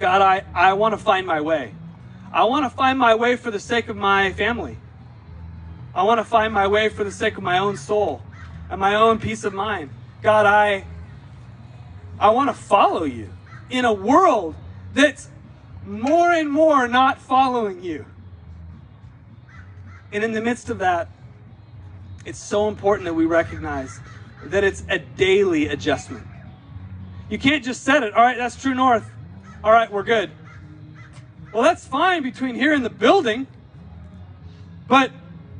God, 0.00 0.22
I, 0.22 0.44
I 0.54 0.72
want 0.72 0.92
to 0.92 0.98
find 0.98 1.26
my 1.26 1.40
way. 1.40 1.72
I 2.32 2.44
want 2.44 2.64
to 2.64 2.70
find 2.70 2.98
my 2.98 3.14
way 3.14 3.36
for 3.36 3.50
the 3.50 3.60
sake 3.60 3.88
of 3.88 3.96
my 3.96 4.32
family. 4.32 4.76
I 5.94 6.02
want 6.04 6.18
to 6.18 6.24
find 6.24 6.52
my 6.52 6.66
way 6.66 6.88
for 6.88 7.04
the 7.04 7.10
sake 7.10 7.36
of 7.36 7.42
my 7.42 7.58
own 7.58 7.76
soul 7.76 8.22
and 8.70 8.80
my 8.80 8.94
own 8.94 9.18
peace 9.18 9.44
of 9.44 9.52
mind. 9.52 9.90
God, 10.22 10.46
I 10.46 10.84
I 12.18 12.30
want 12.30 12.50
to 12.50 12.54
follow 12.54 13.04
you 13.04 13.30
in 13.70 13.84
a 13.84 13.92
world 13.92 14.54
that's 14.92 15.28
more 15.86 16.30
and 16.30 16.50
more 16.50 16.86
not 16.86 17.18
following 17.18 17.82
you. 17.82 18.04
And 20.12 20.22
in 20.22 20.32
the 20.32 20.42
midst 20.42 20.68
of 20.70 20.78
that, 20.80 21.08
it's 22.24 22.38
so 22.38 22.68
important 22.68 23.06
that 23.06 23.14
we 23.14 23.24
recognize 23.24 24.00
that 24.44 24.64
it's 24.64 24.84
a 24.88 24.98
daily 24.98 25.68
adjustment. 25.68 26.26
You 27.30 27.38
can't 27.38 27.64
just 27.64 27.82
set 27.82 28.02
it, 28.02 28.12
all 28.12 28.22
right, 28.22 28.36
that's 28.36 28.60
true 28.60 28.74
north. 28.74 29.08
All 29.64 29.72
right, 29.72 29.90
we're 29.90 30.02
good. 30.02 30.30
Well, 31.52 31.62
that's 31.62 31.86
fine 31.86 32.22
between 32.22 32.54
here 32.54 32.72
and 32.72 32.84
the 32.84 32.90
building. 32.90 33.46
But 34.88 35.12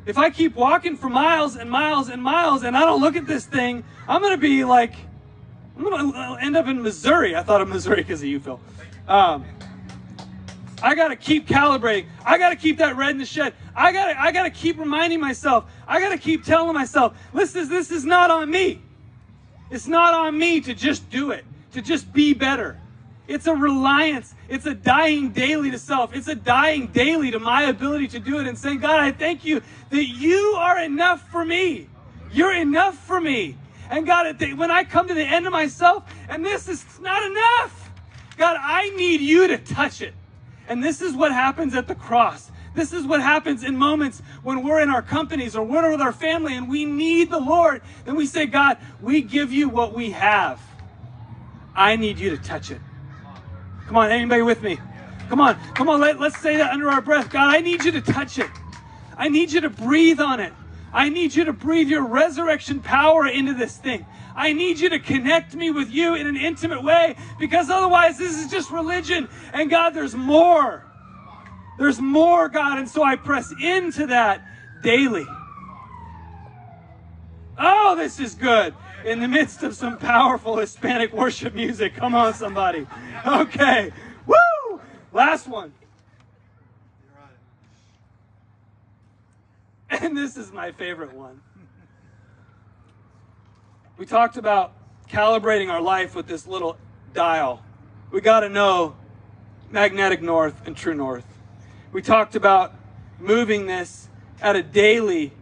if 0.07 0.19
I 0.19 0.31
keep 0.31 0.55
walking 0.55 0.97
for 0.97 1.09
miles 1.09 1.57
and 1.57 1.71
miles 1.71 2.09
and 2.09 2.23
miles 2.23 2.63
and 2.63 2.77
I 2.77 2.81
don't 2.81 3.01
look 3.01 3.17
at 3.17 3.27
this 3.27 3.45
thing, 3.45 3.85
I'm 4.09 4.21
going 4.21 4.33
to 4.33 4.39
be 4.39 4.65
like, 4.65 4.95
I'm 5.77 5.85
going 5.85 6.13
to 6.13 6.39
end 6.41 6.57
up 6.57 6.67
in 6.67 6.83
Missouri. 6.83 7.37
I 7.37 7.43
thought 7.43 7.61
of 7.61 7.69
Missouri 7.69 7.97
because 7.97 8.21
of 8.23 8.29
you, 8.29 8.41
Phil. 8.41 8.61
Um, 9.09 9.45
I 10.83 10.95
got 10.95 11.09
to 11.09 11.17
keep 11.17 11.47
calibrating. 11.47 12.07
I 12.25 12.39
got 12.39 12.51
to 12.51 12.57
keep 12.57 12.79
that 12.79 12.97
red 12.97 13.11
in 13.11 13.19
the 13.19 13.27
shed. 13.27 13.55
I 13.75 13.93
got 13.93 14.07
to 14.07 14.21
I 14.21 14.33
got 14.33 14.45
to 14.45 14.51
keep 14.51 14.79
reminding 14.79 15.21
myself. 15.21 15.71
I 15.87 16.01
got 16.01 16.11
to 16.11 16.19
keep 16.19 16.45
telling 16.45 16.75
myself, 16.75 17.17
listen, 17.33 17.69
this 17.69 17.91
is 17.91 18.05
not 18.05 18.31
on 18.31 18.51
me. 18.51 18.81
It's 19.71 19.87
not 19.87 20.15
on 20.15 20.37
me 20.37 20.61
to 20.63 20.75
just 20.75 21.09
do 21.11 21.31
it, 21.31 21.45
to 21.73 21.83
just 21.83 22.13
be 22.13 22.33
better. 22.35 22.79
It's 23.31 23.47
a 23.47 23.55
reliance. 23.55 24.35
It's 24.49 24.67
a 24.67 24.75
dying 24.75 25.31
daily 25.31 25.71
to 25.71 25.79
self. 25.79 26.17
It's 26.17 26.27
a 26.27 26.35
dying 26.35 26.89
daily 26.89 27.31
to 27.31 27.39
my 27.39 27.63
ability 27.63 28.09
to 28.09 28.19
do 28.19 28.41
it 28.41 28.49
and 28.49 28.59
saying, 28.59 28.81
God, 28.81 28.99
I 28.99 29.13
thank 29.13 29.45
you 29.45 29.63
that 29.91 30.05
you 30.05 30.57
are 30.59 30.81
enough 30.81 31.31
for 31.31 31.45
me. 31.45 31.89
You're 32.33 32.57
enough 32.57 32.97
for 32.97 33.21
me. 33.21 33.57
And 33.89 34.05
God, 34.05 34.37
when 34.57 34.73
I 34.73 34.83
come 34.83 35.07
to 35.07 35.15
the 35.15 35.23
end 35.23 35.47
of 35.47 35.53
myself 35.53 36.13
and 36.29 36.45
this 36.45 36.69
is 36.69 36.85
not 36.99 37.23
enough, 37.23 37.93
God, 38.37 38.57
I 38.61 38.91
need 38.97 39.21
you 39.21 39.47
to 39.47 39.59
touch 39.59 40.03
it. 40.03 40.15
And 40.67 40.83
this 40.83 41.01
is 41.01 41.15
what 41.15 41.31
happens 41.31 41.77
at 41.77 41.87
the 41.87 41.95
cross. 41.95 42.51
This 42.75 42.93
is 42.93 43.07
what 43.07 43.23
happens 43.23 43.63
in 43.63 43.77
moments 43.77 44.23
when 44.43 44.65
we're 44.65 44.81
in 44.81 44.91
our 44.91 45.03
companies 45.03 45.55
or 45.55 45.65
we're 45.65 45.89
with 45.89 46.01
our 46.01 46.13
family 46.13 46.57
and 46.57 46.69
we 46.69 46.85
need 46.85 47.31
the 47.31 47.39
Lord. 47.39 47.83
Then 48.05 48.17
we 48.17 48.27
say, 48.27 48.47
God, 48.47 48.79
we 49.01 49.23
give 49.23 49.53
you 49.53 49.69
what 49.69 49.95
we 49.95 50.11
have. 50.11 50.61
I 51.77 51.95
need 51.95 52.19
you 52.19 52.31
to 52.31 52.37
touch 52.37 52.73
it. 52.73 52.81
Come 53.91 53.97
on, 53.97 54.13
anybody 54.13 54.43
with 54.43 54.63
me? 54.63 54.79
Come 55.29 55.41
on, 55.41 55.59
come 55.75 55.89
on, 55.89 55.99
let, 56.01 56.21
let's 56.21 56.39
say 56.39 56.59
that 56.59 56.71
under 56.71 56.89
our 56.89 57.01
breath. 57.01 57.29
God, 57.29 57.53
I 57.53 57.61
need 57.61 57.83
you 57.83 57.91
to 57.91 58.01
touch 58.01 58.39
it. 58.39 58.49
I 59.17 59.29
need 59.29 59.51
you 59.51 59.63
to 59.63 59.69
breathe 59.69 60.21
on 60.21 60.39
it. 60.39 60.53
I 60.93 61.09
need 61.09 61.35
you 61.35 61.47
to 61.47 61.53
breathe 61.53 61.89
your 61.89 62.07
resurrection 62.07 62.79
power 62.79 63.27
into 63.27 63.53
this 63.53 63.77
thing. 63.77 64.07
I 64.37 64.53
need 64.53 64.79
you 64.79 64.91
to 64.91 65.01
connect 65.01 65.57
me 65.57 65.73
with 65.73 65.91
you 65.91 66.15
in 66.15 66.29
an 66.29 66.37
intimate 66.37 66.85
way 66.85 67.17
because 67.41 67.69
otherwise 67.69 68.17
this 68.17 68.37
is 68.37 68.49
just 68.49 68.71
religion. 68.71 69.29
And 69.53 69.69
God, 69.69 69.91
there's 69.91 70.15
more. 70.15 70.85
There's 71.77 72.01
more, 72.01 72.49
God. 72.49 72.79
And 72.79 72.89
so 72.89 73.03
I 73.03 73.17
press 73.17 73.53
into 73.61 74.07
that 74.07 74.41
daily. 74.85 75.27
Oh, 77.59 77.97
this 77.97 78.21
is 78.21 78.37
good. 78.37 78.73
In 79.05 79.21
the 79.21 79.29
midst 79.29 79.63
of 79.63 79.75
some 79.75 79.99
powerful 79.99 80.59
Hispanic 80.59 81.13
worship 81.13 81.55
music. 81.55 81.95
Come 81.95 82.15
on, 82.15 82.35
somebody. 82.35 82.87
Okay. 83.27 83.93
Woo! 84.27 84.81
Last 85.13 85.49
one. 85.49 85.73
And 89.91 90.17
this 90.17 90.37
is 90.37 90.53
my 90.53 90.71
favorite 90.73 91.13
one. 91.13 91.41
We 93.97 94.07
talked 94.07 94.37
about 94.37 94.73
calibrating 95.09 95.71
our 95.71 95.81
life 95.81 96.15
with 96.15 96.27
this 96.27 96.47
little 96.47 96.79
dial. 97.13 97.63
We 98.11 98.21
got 98.21 98.41
to 98.41 98.49
know 98.49 98.97
magnetic 99.71 100.23
north 100.23 100.67
and 100.67 100.77
true 100.77 100.95
north. 100.95 101.27
We 101.93 102.03
talked 102.03 102.35
about 102.37 102.75
moving 103.19 103.67
this 103.67 104.09
at 104.41 104.57
a 104.57 104.63
daily, 104.63 105.33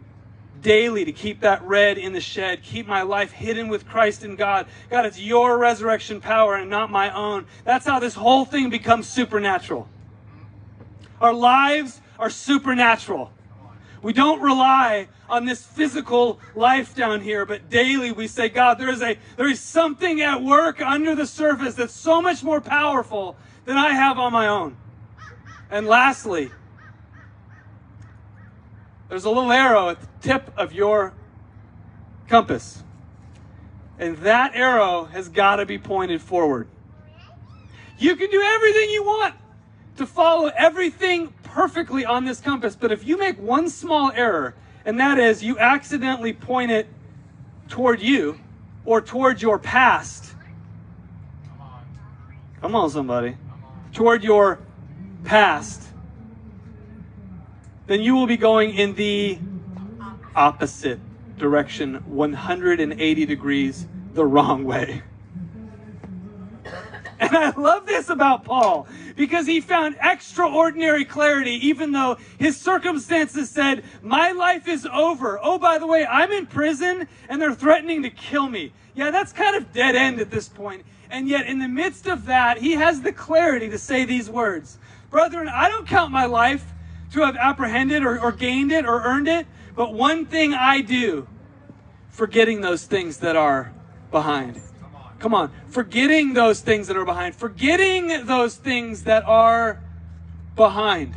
daily 0.61 1.05
to 1.05 1.13
keep 1.13 1.41
that 1.41 1.63
red 1.63 1.99
in 1.99 2.13
the 2.13 2.21
shed, 2.21 2.63
keep 2.63 2.87
my 2.87 3.03
life 3.03 3.33
hidden 3.33 3.69
with 3.69 3.87
Christ 3.87 4.25
and 4.25 4.37
God. 4.37 4.67
God, 4.91 5.07
it's 5.07 5.19
your 5.19 5.59
resurrection 5.59 6.21
power 6.21 6.55
and 6.55 6.71
not 6.71 6.91
my 6.91 7.15
own. 7.15 7.47
That's 7.65 7.87
how 7.87 7.99
this 7.99 8.15
whole 8.15 8.45
thing 8.45 8.71
becomes 8.71 9.09
supernatural. 9.09 9.89
Our 11.21 11.33
lives 11.33 12.01
are 12.19 12.31
supernatural. 12.31 13.33
We 14.03 14.13
don't 14.13 14.41
rely 14.41 15.09
on 15.29 15.45
this 15.45 15.65
physical 15.65 16.41
life 16.55 16.95
down 16.95 17.21
here, 17.21 17.45
but 17.45 17.69
daily 17.69 18.13
we 18.13 18.29
say, 18.29 18.49
God, 18.49 18.79
there 18.79 18.89
is 18.89 19.03
a 19.03 19.19
there 19.37 19.49
is 19.49 19.61
something 19.61 20.21
at 20.21 20.43
work 20.43 20.81
under 20.81 21.15
the 21.15 21.27
surface 21.27 21.75
that's 21.75 21.93
so 21.93 22.23
much 22.23 22.43
more 22.43 22.61
powerful 22.61 23.37
than 23.65 23.77
I 23.77 23.91
have 23.91 24.19
on 24.19 24.33
my 24.33 24.47
own. 24.47 24.77
And 25.71 25.87
lastly, 25.87 26.51
there's 29.09 29.25
a 29.25 29.31
little 29.31 29.51
arrow 29.51 29.91
at 29.91 30.01
the 30.01 30.09
tip 30.21 30.53
of 30.57 30.73
your 30.73 31.15
compass. 32.29 32.83
And 33.99 34.17
that 34.19 34.55
arrow 34.55 35.05
has 35.05 35.29
got 35.29 35.57
to 35.57 35.67
be 35.67 35.79
pointed 35.79 36.21
forward. 36.21 36.69
You 37.99 38.15
can 38.15 38.31
do 38.31 38.41
everything 38.41 38.91
you 38.91 39.03
want 39.03 39.35
to 39.97 40.07
follow 40.07 40.53
everything 40.57 41.33
perfectly 41.43 42.05
on 42.05 42.25
this 42.25 42.41
compass, 42.41 42.77
but 42.77 42.93
if 42.93 43.05
you 43.05 43.19
make 43.19 43.39
one 43.41 43.69
small 43.69 44.13
error, 44.15 44.55
and 44.85 45.01
that 45.01 45.19
is 45.19 45.43
you 45.43 45.59
accidentally 45.59 46.33
point 46.33 46.71
it 46.71 46.87
toward 47.69 48.01
you 48.01 48.39
or 48.85 49.01
toward 49.01 49.43
your 49.43 49.59
past, 49.59 50.35
come 52.61 52.77
on, 52.77 52.89
somebody, 52.91 53.37
toward 53.93 54.23
your 54.23 54.61
past, 55.25 55.88
then 57.89 58.03
you 58.03 58.15
will 58.15 58.27
be 58.27 58.37
going 58.37 58.75
in 58.75 58.95
the 58.95 59.39
opposite 60.37 61.01
direction, 61.39 61.97
180 62.07 63.27
degrees 63.27 63.87
the 64.15 64.25
wrong 64.25 64.65
way. 64.65 65.03
And 67.21 67.37
I 67.37 67.51
love 67.51 67.85
this 67.85 68.11
about 68.11 68.45
Paul 68.45 68.87
because 69.17 69.45
he 69.45 69.61
found 69.61 69.97
extraordinary 70.01 71.05
clarity, 71.05 71.55
even 71.67 71.91
though 71.91 72.17
his 72.39 72.57
circumstances 72.57 73.51
said, 73.51 73.83
My 74.03 74.31
life 74.31 74.69
is 74.69 74.87
over. 74.87 75.41
Oh, 75.43 75.59
by 75.59 75.79
the 75.79 75.87
way, 75.89 76.07
I'm 76.07 76.31
in 76.31 76.47
prison 76.47 77.09
and 77.29 77.43
they're 77.43 77.57
threatening 77.57 78.05
to 78.05 78.11
kill 78.11 78.49
me. 78.49 78.73
Yeah, 78.95 79.11
that's 79.11 79.33
kind 79.33 79.57
of 79.57 79.73
dead 79.73 79.97
end 79.97 80.21
at 80.21 80.31
this 80.31 80.49
point. 80.49 80.85
And 81.11 81.29
yet, 81.29 81.49
in 81.49 81.59
the 81.59 81.67
midst 81.67 82.07
of 82.07 82.27
that, 82.27 82.59
he 82.59 82.75
has 82.75 83.01
the 83.01 83.13
clarity 83.13 83.69
to 83.69 83.79
say 83.79 84.05
these 84.05 84.31
words 84.31 84.79
Brethren, 85.11 85.49
I 85.49 85.69
don't 85.69 85.89
count 85.89 86.13
my 86.13 86.27
life 86.27 86.73
to 87.13 87.21
have 87.21 87.37
apprehended 87.37 88.05
or, 88.05 88.21
or 88.21 88.33
gained 88.33 88.73
it 88.73 88.85
or 88.85 89.03
earned 89.03 89.29
it, 89.29 89.47
but 89.75 89.95
one 89.95 90.27
thing 90.27 90.55
I 90.55 90.81
do, 90.81 91.27
forgetting 92.11 92.61
those 92.61 92.85
things 92.85 93.19
that 93.19 93.37
are 93.37 93.73
behind. 94.11 94.61
Come 95.19 95.35
on. 95.35 95.51
Forgetting 95.69 96.35
those 96.35 96.61
things 96.61 96.87
that 96.89 96.97
are 96.97 97.05
behind. 97.05 97.35
Forgetting 97.35 98.27
those 98.27 98.57
things 98.57 99.05
that 99.05 99.25
are 99.25 99.81
behind. 100.55 101.15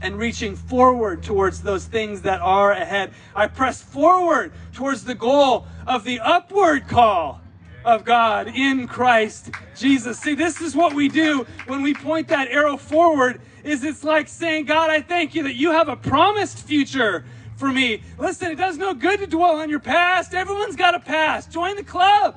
And 0.00 0.18
reaching 0.18 0.54
forward 0.54 1.22
towards 1.22 1.62
those 1.62 1.86
things 1.86 2.22
that 2.22 2.40
are 2.40 2.72
ahead. 2.72 3.12
I 3.34 3.46
press 3.46 3.82
forward 3.82 4.52
towards 4.72 5.04
the 5.04 5.14
goal 5.14 5.66
of 5.86 6.04
the 6.04 6.20
upward 6.20 6.88
call 6.88 7.40
of 7.84 8.04
God 8.04 8.48
in 8.48 8.86
Christ 8.86 9.50
Jesus. 9.76 10.18
See, 10.18 10.34
this 10.34 10.60
is 10.60 10.74
what 10.74 10.94
we 10.94 11.08
do 11.08 11.46
when 11.66 11.82
we 11.82 11.94
point 11.94 12.28
that 12.28 12.48
arrow 12.48 12.76
forward 12.76 13.40
is 13.64 13.82
it's 13.82 14.04
like 14.04 14.28
saying, 14.28 14.66
God, 14.66 14.90
I 14.90 15.00
thank 15.00 15.34
you 15.34 15.42
that 15.44 15.54
you 15.54 15.72
have 15.72 15.88
a 15.88 15.96
promised 15.96 16.58
future 16.58 17.24
for 17.56 17.70
me. 17.70 18.02
Listen, 18.18 18.50
it 18.50 18.56
does 18.56 18.76
no 18.76 18.94
good 18.94 19.20
to 19.20 19.26
dwell 19.26 19.56
on 19.56 19.70
your 19.70 19.80
past. 19.80 20.34
Everyone's 20.34 20.76
got 20.76 20.94
a 20.94 21.00
past. 21.00 21.50
Join 21.50 21.76
the 21.76 21.84
club. 21.84 22.36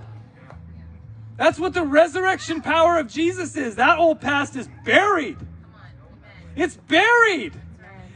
That's 1.35 1.59
what 1.59 1.73
the 1.73 1.83
resurrection 1.83 2.61
power 2.61 2.97
of 2.97 3.07
Jesus 3.07 3.55
is. 3.55 3.75
That 3.75 3.99
old 3.99 4.21
past 4.21 4.55
is 4.55 4.67
buried. 4.85 5.37
It's 6.55 6.75
buried. 6.75 7.53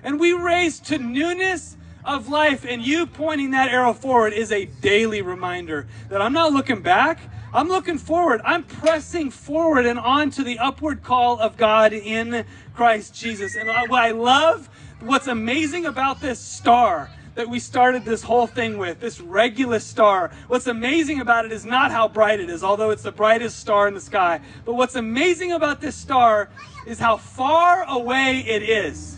And 0.04 0.20
we 0.20 0.34
raise 0.34 0.80
to 0.82 0.98
newness 0.98 1.78
of 2.04 2.30
life. 2.30 2.66
And 2.66 2.84
you 2.84 3.06
pointing 3.06 3.52
that 3.52 3.70
arrow 3.70 3.94
forward 3.94 4.34
is 4.34 4.52
a 4.52 4.66
daily 4.66 5.22
reminder 5.22 5.88
that 6.10 6.22
I'm 6.22 6.34
not 6.34 6.52
looking 6.52 6.82
back. 6.82 7.20
I'm 7.54 7.68
looking 7.68 7.98
forward. 7.98 8.42
I'm 8.46 8.64
pressing 8.64 9.30
forward 9.30 9.86
and 9.86 10.00
on 10.00 10.30
to 10.32 10.44
the 10.44 10.60
upward 10.60 11.04
call 11.04 11.40
of 11.40 11.58
God 11.58 11.92
in 11.92 12.46
Christ 12.74 13.14
Jesus. 13.14 13.56
And 13.56 13.68
what 13.68 14.02
I 14.02 14.12
love 14.12 14.70
what's 15.02 15.28
amazing 15.28 15.86
about 15.86 16.22
this 16.22 16.40
star 16.40 17.10
that 17.36 17.48
we 17.48 17.60
started 17.60 18.04
this 18.04 18.22
whole 18.22 18.48
thing 18.48 18.78
with, 18.78 19.00
this 19.00 19.22
Regulus 19.22 19.86
star, 19.86 20.32
what's 20.48 20.68
amazing 20.68 21.22
about 21.22 21.46
it 21.46 21.52
is 21.52 21.66
not 21.66 21.92
how 21.92 22.08
bright 22.08 22.40
it 22.40 22.50
is, 22.50 22.64
although 22.64 22.90
it's 22.90 23.04
the 23.04 23.12
brightest 23.12 23.60
star 23.60 23.88
in 23.88 23.94
the 23.94 24.02
sky. 24.02 24.42
But 24.66 24.74
what's 24.74 24.96
amazing 24.96 25.54
about 25.54 25.80
this 25.80 25.96
star 25.96 26.50
is 26.86 27.00
how 27.00 27.18
far 27.18 27.84
away 27.88 28.40
it 28.40 28.64
is. 28.64 29.18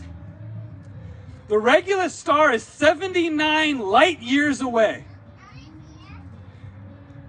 The 1.47 1.57
Regulus 1.57 2.13
star 2.13 2.51
is 2.51 2.63
79 2.63 3.79
light 3.79 4.21
years 4.21 4.61
away. 4.61 5.05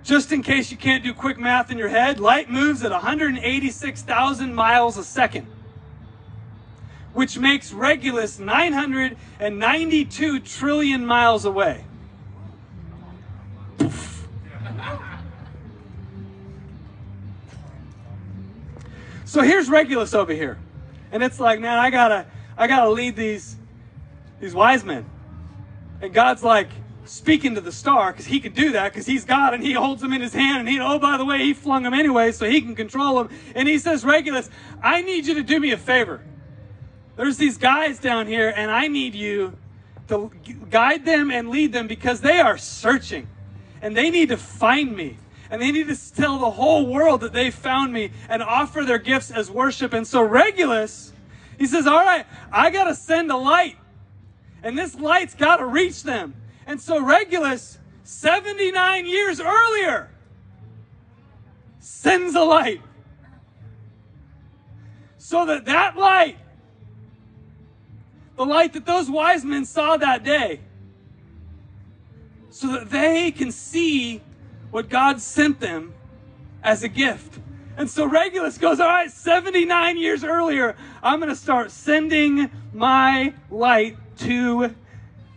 Just 0.04 0.30
in 0.30 0.42
case 0.42 0.70
you 0.70 0.76
can't 0.76 1.02
do 1.02 1.12
quick 1.12 1.38
math 1.38 1.70
in 1.70 1.78
your 1.78 1.88
head, 1.88 2.20
light 2.20 2.50
moves 2.50 2.84
at 2.84 2.92
186,000 2.92 4.54
miles 4.54 4.98
a 4.98 5.04
second 5.04 5.46
which 7.14 7.38
makes 7.38 7.72
Regulus 7.72 8.38
992 8.38 10.40
trillion 10.40 11.06
miles 11.06 11.44
away. 11.44 11.84
So 19.24 19.42
here's 19.42 19.68
Regulus 19.68 20.14
over 20.14 20.32
here. 20.32 20.58
And 21.12 21.22
it's 21.22 21.40
like, 21.40 21.60
man, 21.60 21.78
I 21.78 21.90
gotta, 21.90 22.26
I 22.58 22.66
gotta 22.66 22.90
lead 22.90 23.16
these, 23.16 23.56
these 24.40 24.54
wise 24.54 24.84
men. 24.84 25.04
And 26.02 26.12
God's 26.12 26.42
like 26.42 26.68
speaking 27.04 27.54
to 27.54 27.60
the 27.60 27.72
star 27.72 28.12
because 28.12 28.26
he 28.26 28.40
can 28.40 28.52
do 28.52 28.72
that 28.72 28.92
because 28.92 29.06
he's 29.06 29.24
God 29.24 29.54
and 29.54 29.62
he 29.62 29.72
holds 29.72 30.02
them 30.02 30.12
in 30.12 30.20
his 30.20 30.32
hand. 30.32 30.60
And 30.60 30.68
he, 30.68 30.80
oh, 30.80 30.98
by 30.98 31.16
the 31.16 31.24
way, 31.24 31.38
he 31.38 31.52
flung 31.52 31.82
them 31.82 31.94
anyway, 31.94 32.32
so 32.32 32.48
he 32.48 32.60
can 32.60 32.74
control 32.74 33.22
them. 33.22 33.36
And 33.54 33.68
he 33.68 33.78
says, 33.78 34.04
Regulus, 34.04 34.50
I 34.82 35.02
need 35.02 35.26
you 35.26 35.34
to 35.34 35.42
do 35.42 35.60
me 35.60 35.72
a 35.72 35.76
favor. 35.76 36.22
There's 37.16 37.36
these 37.36 37.58
guys 37.58 37.98
down 37.98 38.26
here, 38.26 38.52
and 38.56 38.70
I 38.70 38.88
need 38.88 39.14
you 39.14 39.56
to 40.08 40.30
guide 40.70 41.04
them 41.04 41.30
and 41.30 41.48
lead 41.48 41.72
them 41.72 41.86
because 41.86 42.20
they 42.20 42.40
are 42.40 42.58
searching 42.58 43.28
and 43.80 43.96
they 43.96 44.10
need 44.10 44.30
to 44.30 44.36
find 44.36 44.96
me. 44.96 45.18
And 45.50 45.60
they 45.60 45.70
need 45.70 45.88
to 45.88 46.14
tell 46.14 46.38
the 46.38 46.50
whole 46.50 46.86
world 46.86 47.20
that 47.20 47.32
they 47.32 47.50
found 47.50 47.92
me 47.92 48.10
and 48.28 48.42
offer 48.42 48.82
their 48.82 48.98
gifts 48.98 49.30
as 49.30 49.50
worship. 49.50 49.92
And 49.92 50.06
so 50.06 50.22
Regulus, 50.22 51.12
he 51.58 51.66
says, 51.66 51.86
All 51.86 52.02
right, 52.04 52.26
I 52.50 52.70
got 52.70 52.84
to 52.84 52.94
send 52.94 53.30
a 53.30 53.36
light. 53.36 53.76
And 54.62 54.76
this 54.76 54.94
light's 54.94 55.34
got 55.34 55.56
to 55.56 55.66
reach 55.66 56.02
them. 56.02 56.34
And 56.66 56.80
so 56.80 57.04
Regulus, 57.04 57.78
79 58.04 59.06
years 59.06 59.40
earlier, 59.40 60.10
sends 61.78 62.34
a 62.34 62.42
light. 62.42 62.80
So 65.18 65.46
that 65.46 65.64
that 65.66 65.96
light 65.96 66.38
the 68.36 68.44
light 68.44 68.72
that 68.72 68.86
those 68.86 69.10
wise 69.10 69.44
men 69.44 69.64
saw 69.64 69.96
that 69.96 70.24
day, 70.24 70.60
so 72.50 72.72
that 72.72 72.90
they 72.90 73.30
can 73.30 73.52
see 73.52 74.20
what 74.70 74.88
God 74.88 75.20
sent 75.20 75.60
them 75.60 75.94
as 76.62 76.82
a 76.82 76.88
gift. 76.88 77.38
And 77.76 77.88
so 77.88 78.06
Regulus 78.06 78.58
goes, 78.58 78.80
All 78.80 78.88
right, 78.88 79.10
79 79.10 79.96
years 79.96 80.24
earlier, 80.24 80.76
I'm 81.02 81.18
going 81.18 81.30
to 81.30 81.36
start 81.36 81.70
sending 81.70 82.50
my 82.72 83.34
light 83.50 83.96
to 84.18 84.74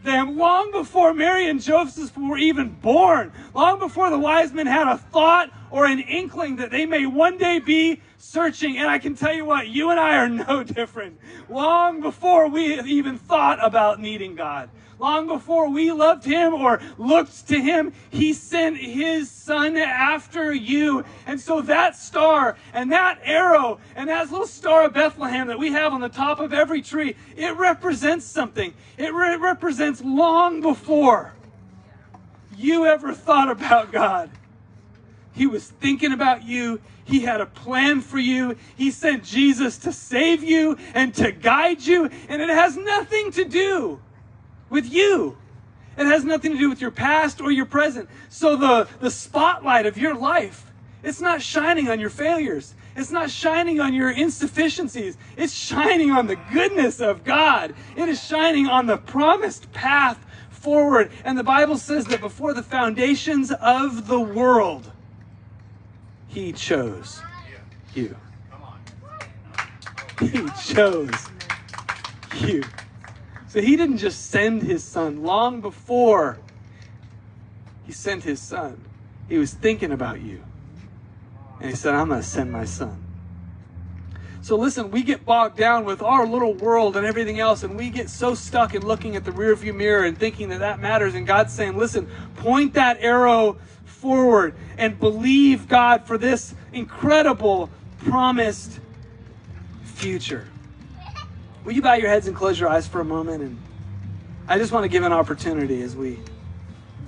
them 0.03 0.38
long 0.38 0.71
before 0.71 1.13
Mary 1.13 1.49
and 1.49 1.62
Joseph 1.62 2.15
were 2.17 2.38
even 2.38 2.69
born, 2.69 3.31
long 3.53 3.79
before 3.79 4.10
the 4.10 4.19
wise 4.19 4.53
men 4.53 4.67
had 4.67 4.88
a 4.88 4.97
thought 4.97 5.51
or 5.69 5.86
an 5.86 6.00
inkling 6.00 6.58
that 6.58 6.71
they 6.71 6.85
may 6.85 7.06
one 7.06 7.37
day 7.37 7.60
be 7.60 8.02
searching. 8.17 8.77
And 8.77 8.87
I 8.87 9.00
can 9.00 9.15
tell 9.15 9.33
you 9.33 9.45
what, 9.45 9.67
you 9.67 9.89
and 9.89 10.00
I 10.00 10.15
are 10.15 10.29
no 10.29 10.63
different. 10.63 11.19
Long 11.50 12.02
before 12.02 12.48
we 12.48 12.79
even 12.81 13.17
thought 13.17 13.60
about 13.62 14.00
needing 14.00 14.35
God, 14.35 14.69
long 15.00 15.27
before 15.27 15.69
we 15.69 15.91
loved 15.91 16.25
Him 16.25 16.54
or 16.54 16.79
looked 16.98 17.48
to 17.50 17.60
Him, 17.60 17.93
He 18.10 18.33
sent 18.33 18.77
His 18.77 19.29
Son 19.29 19.77
after 19.77 20.54
you. 20.54 21.06
And 21.25 21.39
so 21.39 21.62
that 21.62 21.95
star 21.95 22.58
and 22.73 22.91
that 22.91 23.19
arrow 23.23 23.79
and 23.95 24.10
that 24.10 24.31
little 24.31 24.48
star 24.48 24.85
of 24.85 24.93
Bethlehem 24.93 25.48
that 25.48 25.60
we 25.60 25.71
have 25.71 25.93
on 25.93 26.02
the 26.02 26.10
top 26.10 26.39
of 26.39 26.54
every 26.54 26.81
tree, 26.81 27.15
it 27.35 27.56
represents 27.58 28.25
something. 28.25 28.73
It 28.98 29.13
re- 29.13 29.35
represents 29.35 30.04
long 30.04 30.62
before 30.62 31.33
you 32.58 32.85
ever 32.85 33.13
thought 33.13 33.50
about 33.50 33.91
God. 33.91 34.29
He 35.33 35.45
was 35.45 35.67
thinking 35.67 36.12
about 36.12 36.43
you. 36.43 36.81
He 37.06 37.19
had 37.19 37.39
a 37.39 37.45
plan 37.45 38.02
for 38.02 38.17
you. 38.17 38.58
He 38.75 38.89
sent 38.91 39.23
Jesus 39.23 39.77
to 39.79 39.93
save 39.93 40.43
you 40.43 40.77
and 40.93 41.13
to 41.15 41.31
guide 41.31 41.85
you. 41.85 42.10
And 42.27 42.41
it 42.41 42.50
has 42.50 42.75
nothing 42.75 43.31
to 43.33 43.45
do 43.45 44.02
with 44.70 44.92
you. 44.92 45.38
It 45.98 46.06
has 46.06 46.24
nothing 46.24 46.52
to 46.52 46.58
do 46.58 46.70
with 46.70 46.80
your 46.80 46.92
past 46.92 47.42
or 47.42 47.52
your 47.52 47.65
present. 47.65 48.08
So 48.30 48.56
the, 48.56 48.88
the 49.00 49.10
spotlight 49.10 49.86
of 49.86 49.98
your 49.98 50.13
life, 50.13 50.72
it's 51.04 51.20
not 51.20 51.42
shining 51.42 51.90
on 51.90 52.00
your 52.00 52.10
failures. 52.10 52.76
It's 52.96 53.12
not 53.12 53.30
shining 53.30 53.80
on 53.80 53.94
your 53.94 54.10
insufficiencies. 54.10 55.18
It's 55.36 55.54
shining 55.54 56.12
on 56.12 56.28
the 56.28 56.36
goodness 56.36 57.00
of 57.00 57.24
God. 57.24 57.76
It 57.96 58.10
is 58.10 58.24
shining 58.24 58.68
on 58.68 58.88
the 58.88 58.98
promised 58.98 59.72
path 59.72 60.24
forward. 60.50 61.12
And 61.24 61.38
the 61.38 61.44
Bible 61.44 61.78
says 61.78 62.06
that 62.06 62.22
before 62.22 62.54
the 62.54 62.63
foundations 62.63 63.52
of 63.52 64.08
the 64.08 64.20
world, 64.20 64.92
He 66.28 66.52
chose 66.52 67.22
you. 67.94 68.15
He 70.20 70.50
chose 70.60 71.30
you. 72.40 72.63
So 73.58 73.63
He 73.63 73.75
didn't 73.75 73.97
just 73.97 74.29
send 74.29 74.62
His 74.62 74.83
Son 74.83 75.23
long 75.23 75.62
before 75.62 76.37
He 77.87 77.91
sent 77.91 78.23
His 78.23 78.39
Son. 78.39 78.79
He 79.27 79.39
was 79.39 79.51
thinking 79.51 79.91
about 79.91 80.21
you. 80.21 80.43
And 81.60 81.71
He 81.71 81.75
said, 81.75 81.95
I'm 81.95 82.10
going 82.10 82.21
to 82.21 82.27
send 82.27 82.51
my 82.51 82.65
Son. 82.65 83.03
So 84.43 84.58
listen, 84.58 84.91
we 84.91 85.01
get 85.01 85.25
bogged 85.25 85.58
down 85.58 85.85
with 85.85 86.03
our 86.03 86.27
little 86.27 86.53
world 86.53 86.97
and 86.97 87.03
everything 87.03 87.39
else, 87.39 87.63
and 87.63 87.75
we 87.75 87.89
get 87.89 88.12
so 88.12 88.35
stuck 88.35 88.75
in 88.75 88.85
looking 88.85 89.15
at 89.15 89.25
the 89.25 89.31
rearview 89.31 89.75
mirror 89.75 90.05
and 90.05 90.15
thinking 90.15 90.49
that 90.49 90.60
that 90.60 90.79
matters. 90.79 91.15
And 91.15 91.25
God's 91.25 91.51
saying, 91.51 91.75
listen, 91.75 92.08
point 92.35 92.75
that 92.75 92.97
arrow 92.99 93.58
forward 93.85 94.53
and 94.77 94.99
believe 94.99 95.67
God 95.67 96.05
for 96.05 96.19
this 96.19 96.53
incredible 96.73 97.71
promised 98.05 98.79
future. 99.83 100.47
Will 101.68 101.74
you 101.74 101.82
bow 101.82 101.96
your 101.96 102.08
heads 102.08 102.28
and 102.28 102.34
close 102.34 102.58
your 102.58 102.70
eyes 102.70 102.88
for 102.88 103.02
a 103.02 103.04
moment? 103.04 103.44
And 103.44 103.60
I 104.48 104.58
just 104.58 104.72
want 104.72 104.86
to 104.86 104.88
give 104.88 105.04
an 105.04 105.12
opportunity 105.12 105.82
as 105.82 105.98
we 105.98 106.18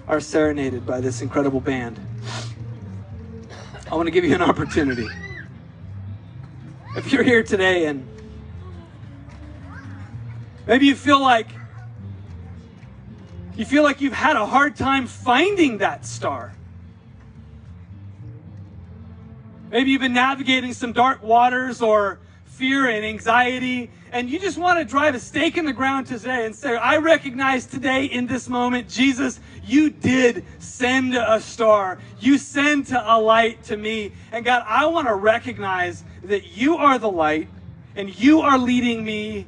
are 0.05 0.19
serenaded 0.19 0.85
by 0.85 0.99
this 0.99 1.21
incredible 1.21 1.61
band. 1.61 1.97
I 3.89 3.95
want 3.95 4.07
to 4.07 4.11
give 4.11 4.25
you 4.25 4.35
an 4.35 4.41
opportunity. 4.41 5.07
If 6.97 7.13
you're 7.13 7.23
here 7.23 7.41
today 7.41 7.85
and 7.85 8.05
maybe 10.67 10.87
you 10.87 10.95
feel 10.95 11.21
like 11.21 11.47
you 13.55 13.63
feel 13.63 13.83
like 13.83 14.01
you've 14.01 14.11
had 14.11 14.35
a 14.35 14.45
hard 14.45 14.75
time 14.75 15.07
finding 15.07 15.77
that 15.77 16.05
star. 16.05 16.51
Maybe 19.71 19.91
you've 19.91 20.01
been 20.01 20.11
navigating 20.11 20.73
some 20.73 20.91
dark 20.91 21.23
waters 21.23 21.81
or 21.81 22.19
fear 22.59 22.89
and 22.89 23.05
anxiety, 23.05 23.89
and 24.11 24.29
you 24.29 24.37
just 24.37 24.57
want 24.57 24.77
to 24.79 24.83
drive 24.83 25.15
a 25.15 25.19
stake 25.19 25.55
in 25.55 25.63
the 25.63 25.71
ground 25.71 26.05
today 26.07 26.45
and 26.45 26.53
say, 26.53 26.75
I 26.75 26.97
recognize 26.97 27.65
today 27.65 28.03
in 28.03 28.27
this 28.27 28.49
moment, 28.49 28.89
Jesus, 28.89 29.39
you 29.63 29.89
did 29.89 30.43
send 30.59 31.15
a 31.15 31.39
star. 31.39 31.99
You 32.19 32.37
sent 32.37 32.91
a 32.91 33.17
light 33.17 33.63
to 33.65 33.77
me. 33.77 34.11
And 34.33 34.43
God, 34.43 34.65
I 34.67 34.87
want 34.87 35.07
to 35.07 35.15
recognize 35.15 36.03
that 36.23 36.57
you 36.57 36.75
are 36.75 36.99
the 36.99 37.09
light 37.09 37.47
and 37.95 38.13
you 38.19 38.41
are 38.41 38.57
leading 38.57 39.05
me 39.05 39.47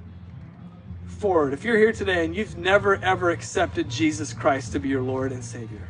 forward. 1.19 1.51
If 1.51 1.65
you're 1.65 1.77
here 1.77 1.91
today 1.91 2.23
and 2.23 2.33
you've 2.33 2.57
never, 2.57 2.95
ever 2.95 3.31
accepted 3.31 3.89
Jesus 3.89 4.31
Christ 4.31 4.71
to 4.71 4.79
be 4.79 4.87
your 4.87 5.01
Lord 5.01 5.33
and 5.33 5.43
Savior, 5.43 5.85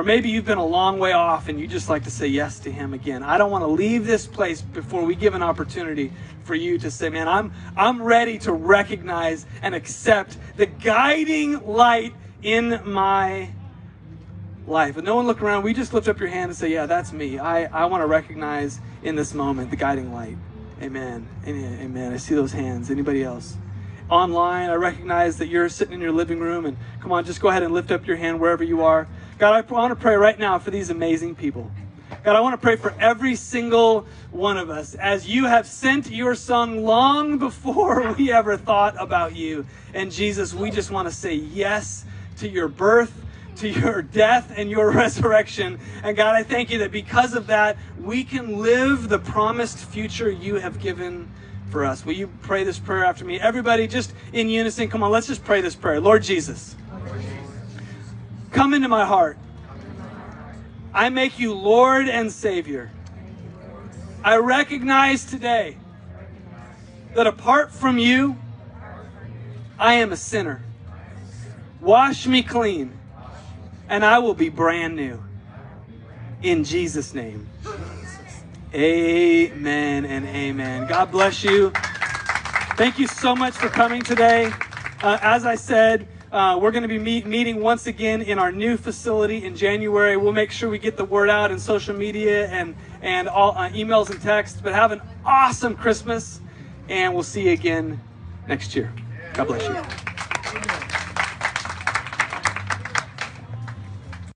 or 0.00 0.02
maybe 0.02 0.30
you've 0.30 0.46
been 0.46 0.56
a 0.56 0.64
long 0.64 0.98
way 0.98 1.12
off 1.12 1.48
and 1.48 1.60
you 1.60 1.66
just 1.66 1.90
like 1.90 2.04
to 2.04 2.10
say 2.10 2.26
yes 2.26 2.58
to 2.60 2.72
him 2.72 2.94
again. 2.94 3.22
I 3.22 3.36
don't 3.36 3.50
want 3.50 3.64
to 3.64 3.68
leave 3.68 4.06
this 4.06 4.26
place 4.26 4.62
before 4.62 5.04
we 5.04 5.14
give 5.14 5.34
an 5.34 5.42
opportunity 5.42 6.10
for 6.44 6.54
you 6.54 6.78
to 6.78 6.90
say, 6.90 7.10
man, 7.10 7.28
I'm 7.28 7.52
I'm 7.76 8.02
ready 8.02 8.38
to 8.38 8.52
recognize 8.54 9.44
and 9.60 9.74
accept 9.74 10.38
the 10.56 10.64
guiding 10.64 11.66
light 11.66 12.14
in 12.42 12.80
my 12.90 13.50
life. 14.66 14.96
And 14.96 15.04
no 15.04 15.16
one 15.16 15.26
look 15.26 15.42
around. 15.42 15.64
We 15.64 15.74
just 15.74 15.92
lift 15.92 16.08
up 16.08 16.18
your 16.18 16.30
hand 16.30 16.48
and 16.48 16.56
say, 16.56 16.72
yeah, 16.72 16.86
that's 16.86 17.12
me. 17.12 17.38
I, 17.38 17.64
I 17.64 17.84
want 17.84 18.00
to 18.00 18.06
recognize 18.06 18.80
in 19.02 19.16
this 19.16 19.34
moment 19.34 19.68
the 19.68 19.76
guiding 19.76 20.14
light. 20.14 20.38
Amen. 20.80 21.28
Amen. 21.46 22.10
I 22.14 22.16
see 22.16 22.34
those 22.34 22.52
hands. 22.52 22.90
Anybody 22.90 23.22
else? 23.22 23.58
Online, 24.08 24.70
I 24.70 24.74
recognize 24.76 25.36
that 25.36 25.48
you're 25.48 25.68
sitting 25.68 25.92
in 25.92 26.00
your 26.00 26.10
living 26.10 26.40
room 26.40 26.64
and 26.64 26.78
come 27.00 27.12
on, 27.12 27.26
just 27.26 27.42
go 27.42 27.48
ahead 27.48 27.62
and 27.62 27.74
lift 27.74 27.90
up 27.90 28.06
your 28.06 28.16
hand 28.16 28.40
wherever 28.40 28.64
you 28.64 28.82
are. 28.82 29.06
God, 29.40 29.54
I 29.54 29.72
want 29.72 29.90
to 29.90 29.96
pray 29.96 30.16
right 30.16 30.38
now 30.38 30.58
for 30.58 30.70
these 30.70 30.90
amazing 30.90 31.34
people. 31.34 31.70
God, 32.22 32.36
I 32.36 32.40
want 32.40 32.52
to 32.52 32.62
pray 32.62 32.76
for 32.76 32.94
every 33.00 33.34
single 33.34 34.06
one 34.32 34.58
of 34.58 34.68
us 34.68 34.94
as 34.94 35.26
you 35.26 35.46
have 35.46 35.66
sent 35.66 36.10
your 36.10 36.34
son 36.34 36.82
long 36.82 37.38
before 37.38 38.12
we 38.18 38.30
ever 38.30 38.58
thought 38.58 38.96
about 38.98 39.34
you. 39.34 39.64
And 39.94 40.12
Jesus, 40.12 40.52
we 40.52 40.70
just 40.70 40.90
want 40.90 41.08
to 41.08 41.14
say 41.14 41.36
yes 41.36 42.04
to 42.36 42.50
your 42.50 42.68
birth, 42.68 43.24
to 43.56 43.68
your 43.70 44.02
death, 44.02 44.52
and 44.54 44.70
your 44.70 44.90
resurrection. 44.92 45.80
And 46.02 46.18
God, 46.18 46.36
I 46.36 46.42
thank 46.42 46.70
you 46.70 46.80
that 46.80 46.92
because 46.92 47.32
of 47.32 47.46
that, 47.46 47.78
we 47.98 48.24
can 48.24 48.58
live 48.58 49.08
the 49.08 49.18
promised 49.18 49.78
future 49.78 50.30
you 50.30 50.56
have 50.56 50.80
given 50.80 51.30
for 51.70 51.86
us. 51.86 52.04
Will 52.04 52.12
you 52.12 52.26
pray 52.42 52.62
this 52.62 52.78
prayer 52.78 53.06
after 53.06 53.24
me? 53.24 53.40
Everybody, 53.40 53.86
just 53.86 54.12
in 54.34 54.50
unison, 54.50 54.88
come 54.88 55.02
on, 55.02 55.10
let's 55.10 55.28
just 55.28 55.44
pray 55.44 55.62
this 55.62 55.74
prayer. 55.74 55.98
Lord 55.98 56.22
Jesus. 56.22 56.76
Come 58.50 58.74
into 58.74 58.88
my 58.88 59.04
heart. 59.04 59.38
I 60.92 61.08
make 61.08 61.38
you 61.38 61.54
Lord 61.54 62.08
and 62.08 62.32
Savior. 62.32 62.90
I 64.24 64.36
recognize 64.36 65.24
today 65.24 65.76
that 67.14 67.26
apart 67.26 67.72
from 67.72 67.98
you, 67.98 68.36
I 69.78 69.94
am 69.94 70.12
a 70.12 70.16
sinner. 70.16 70.62
Wash 71.80 72.26
me 72.26 72.42
clean, 72.42 72.92
and 73.88 74.04
I 74.04 74.18
will 74.18 74.34
be 74.34 74.48
brand 74.48 74.96
new. 74.96 75.22
In 76.42 76.64
Jesus' 76.64 77.14
name. 77.14 77.48
Amen 78.74 80.04
and 80.04 80.26
amen. 80.26 80.86
God 80.86 81.10
bless 81.10 81.42
you. 81.42 81.72
Thank 82.76 82.98
you 82.98 83.06
so 83.06 83.34
much 83.34 83.54
for 83.54 83.68
coming 83.68 84.02
today. 84.02 84.52
Uh, 85.02 85.18
as 85.22 85.44
I 85.46 85.54
said, 85.54 86.06
uh, 86.32 86.58
we're 86.60 86.70
going 86.70 86.82
to 86.82 86.88
be 86.88 86.98
meet, 86.98 87.26
meeting 87.26 87.60
once 87.60 87.86
again 87.86 88.22
in 88.22 88.38
our 88.38 88.52
new 88.52 88.76
facility 88.76 89.44
in 89.44 89.56
January. 89.56 90.16
We'll 90.16 90.32
make 90.32 90.52
sure 90.52 90.70
we 90.70 90.78
get 90.78 90.96
the 90.96 91.04
word 91.04 91.28
out 91.28 91.50
in 91.50 91.58
social 91.58 91.94
media 91.94 92.46
and, 92.48 92.76
and 93.02 93.28
all 93.28 93.52
uh, 93.52 93.68
emails 93.70 94.10
and 94.10 94.20
texts. 94.22 94.60
But 94.62 94.72
have 94.72 94.92
an 94.92 95.02
awesome 95.24 95.76
Christmas, 95.76 96.40
and 96.88 97.14
we'll 97.14 97.22
see 97.24 97.46
you 97.46 97.52
again 97.52 98.00
next 98.46 98.76
year. 98.76 98.92
God 99.34 99.48
bless 99.48 99.66
you. 99.66 100.89